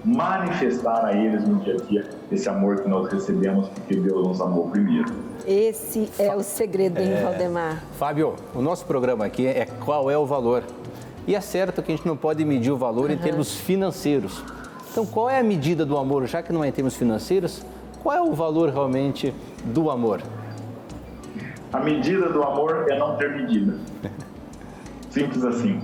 [0.05, 4.41] manifestar a eles no dia a dia esse amor que nós recebemos porque Deus nos
[4.41, 5.13] amou primeiro.
[5.47, 7.23] Esse é o segredo, hein, é...
[7.23, 7.83] Valdemar?
[7.99, 10.63] Fábio, o nosso programa aqui é qual é o valor.
[11.27, 13.17] E é certo que a gente não pode medir o valor uhum.
[13.17, 14.43] em termos financeiros.
[14.91, 17.63] Então, qual é a medida do amor, já que não é em termos financeiros?
[18.03, 19.35] Qual é o valor realmente
[19.65, 20.23] do amor?
[21.73, 23.77] A medida do amor é não ter medida.
[25.17, 25.81] Simples assim.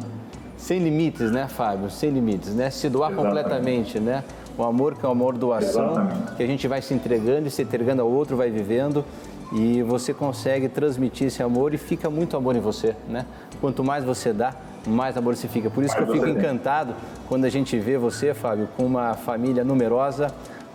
[0.59, 1.89] Sem limites, né, Fábio?
[1.91, 2.69] Sem limites, né?
[2.69, 3.35] Se doar Exatamente.
[3.35, 4.23] completamente, né?
[4.59, 6.37] O amor que é o amor doação, Exatamente.
[6.37, 9.03] que a gente vai se entregando e se entregando ao outro, vai vivendo
[9.51, 13.25] e você consegue transmitir esse amor e fica muito amor em você, né?
[13.59, 14.55] Quanto mais você dá,
[14.87, 15.71] mais amor você fica.
[15.71, 16.95] Por isso mais que eu fico encantado
[17.27, 20.27] quando a gente vê você, Fábio, com uma família numerosa,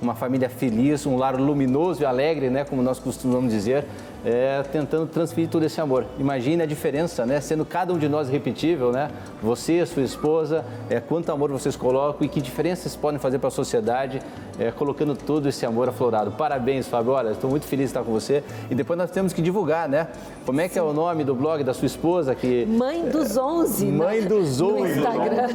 [0.01, 3.85] uma família feliz, um lar luminoso e alegre, né, como nós costumamos dizer,
[4.25, 6.05] é, tentando transferir todo esse amor.
[6.19, 7.39] Imagine a diferença, né?
[7.39, 9.09] Sendo cada um de nós repetível, né?
[9.41, 13.47] Você, sua esposa, é, quanto amor vocês colocam e que diferença vocês podem fazer para
[13.47, 14.19] a sociedade,
[14.59, 16.31] é, colocando todo esse amor aflorado.
[16.31, 17.13] Parabéns, Fábio.
[17.13, 18.43] Olha, estou muito feliz de estar com você.
[18.69, 20.07] E depois nós temos que divulgar, né?
[20.45, 20.79] Como é que Sim.
[20.79, 22.35] é o nome do blog da sua esposa?
[22.35, 23.85] Que, Mãe dos Onze.
[23.85, 24.05] Né?
[24.05, 24.81] Mãe dos Onze.
[24.81, 25.47] No Instagram.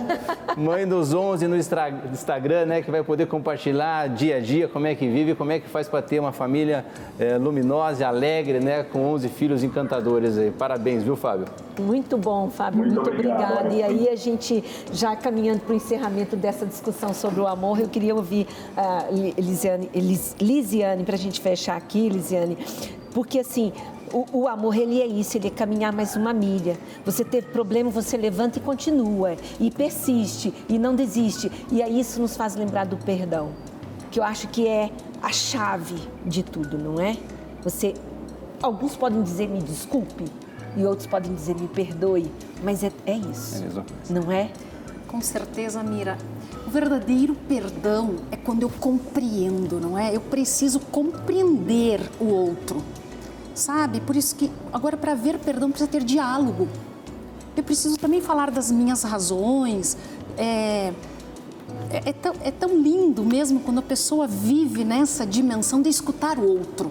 [0.56, 2.82] Mãe dos Onze no Instagram, né?
[2.82, 5.88] Que vai poder compartilhar dia a dia como é que vive, como é que faz
[5.88, 6.84] para ter uma família
[7.18, 8.82] é, luminosa, alegre alegre, né?
[8.82, 10.50] Com 11 filhos encantadores aí.
[10.50, 11.46] Parabéns, viu, Fábio?
[11.78, 12.80] Muito bom, Fábio.
[12.80, 13.72] Muito, muito obrigada.
[13.72, 17.88] E aí a gente, já caminhando para o encerramento dessa discussão sobre o amor, eu
[17.88, 18.46] queria ouvir
[18.76, 19.90] a uh, Lisiane,
[20.40, 22.58] Lisiane para a gente fechar aqui, Lisiane,
[23.12, 23.72] porque assim,
[24.12, 26.78] o, o, amor, ele é isso, ele é caminhar mais uma milha.
[27.04, 31.50] Você teve problema, você levanta e continua, e persiste, e não desiste.
[31.70, 33.52] E aí isso nos faz lembrar do perdão,
[34.10, 34.90] que eu acho que é
[35.22, 37.16] a chave de tudo, não é?
[37.62, 37.94] Você
[38.62, 40.24] Alguns podem dizer me desculpe
[40.76, 42.30] e outros podem dizer me perdoe,
[42.62, 44.52] mas é, é isso, é não é?
[45.08, 46.16] Com certeza, Mira.
[46.72, 50.16] O verdadeiro perdão é quando eu compreendo, não é?
[50.16, 52.82] Eu preciso compreender o outro,
[53.54, 54.00] sabe?
[54.00, 56.66] Por isso que agora para ver perdão precisa ter diálogo.
[57.54, 59.98] Eu preciso também falar das minhas razões.
[60.38, 60.94] É,
[61.90, 66.38] é, é, tão, é tão lindo mesmo quando a pessoa vive nessa dimensão de escutar
[66.38, 66.90] o outro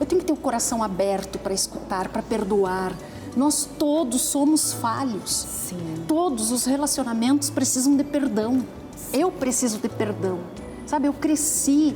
[0.00, 2.92] eu tenho que ter o coração aberto para escutar, para perdoar.
[3.36, 5.30] Nós todos somos falhos.
[5.30, 6.04] Sim.
[6.08, 8.64] Todos os relacionamentos precisam de perdão.
[9.12, 10.40] Eu preciso de perdão.
[10.86, 11.94] Sabe, eu cresci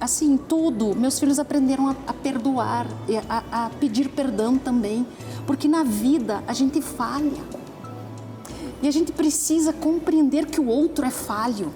[0.00, 0.94] assim, tudo.
[0.94, 2.86] Meus filhos aprenderam a, a perdoar,
[3.28, 5.06] a, a pedir perdão também.
[5.46, 7.42] Porque na vida a gente falha.
[8.82, 11.72] E a gente precisa compreender que o outro é falho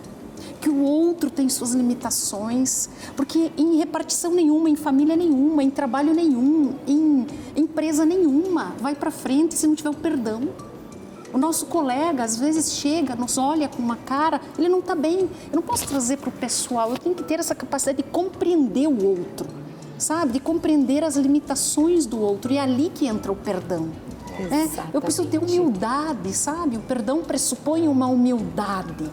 [0.64, 6.14] que o outro tem suas limitações, porque em repartição nenhuma, em família nenhuma, em trabalho
[6.14, 10.48] nenhum, em empresa nenhuma vai para frente se não tiver o perdão.
[11.34, 15.28] O nosso colega às vezes chega, nos olha com uma cara, ele não está bem.
[15.50, 18.86] Eu não posso trazer para o pessoal, eu tenho que ter essa capacidade de compreender
[18.86, 19.48] o outro,
[19.98, 20.34] sabe?
[20.34, 22.52] De compreender as limitações do outro.
[22.52, 23.88] E é ali que entra o perdão.
[24.38, 26.76] É, eu preciso ter humildade, sabe?
[26.76, 29.10] O perdão pressupõe uma humildade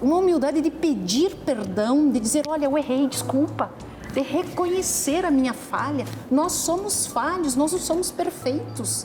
[0.00, 3.70] uma humildade de pedir perdão, de dizer: olha, eu errei, desculpa.
[4.12, 6.06] De reconhecer a minha falha.
[6.30, 9.04] Nós somos falhos, nós não somos perfeitos.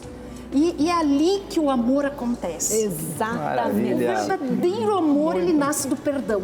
[0.53, 2.83] E, e é ali que o amor acontece.
[2.85, 3.93] Exatamente.
[3.93, 6.43] O verdadeiro amor, ele nasce do perdão.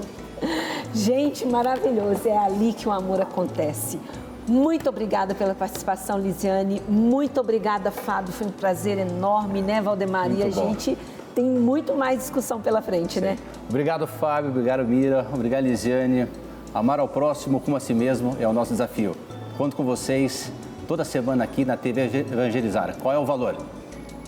[0.94, 2.28] Gente, maravilhoso.
[2.28, 4.00] É ali que o amor acontece.
[4.48, 6.82] Muito obrigada pela participação, Lisiane.
[6.90, 8.34] Muito obrigada, Fábio.
[8.34, 10.32] Foi um prazer enorme, né, Valdemar?
[10.32, 10.98] E a gente
[11.36, 13.22] tem muito mais discussão pela frente, Sim.
[13.22, 13.38] né?
[13.70, 14.50] Obrigado, Fábio.
[14.50, 15.28] Obrigado, Mira.
[15.32, 16.28] Obrigado, Lisiane.
[16.74, 19.16] Amar ao próximo como a si mesmo é o nosso desafio.
[19.56, 20.52] Conto com vocês
[20.88, 22.96] toda semana aqui na TV Evangelizar.
[23.00, 23.56] Qual é o valor?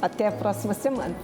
[0.01, 1.15] Até a próxima semana.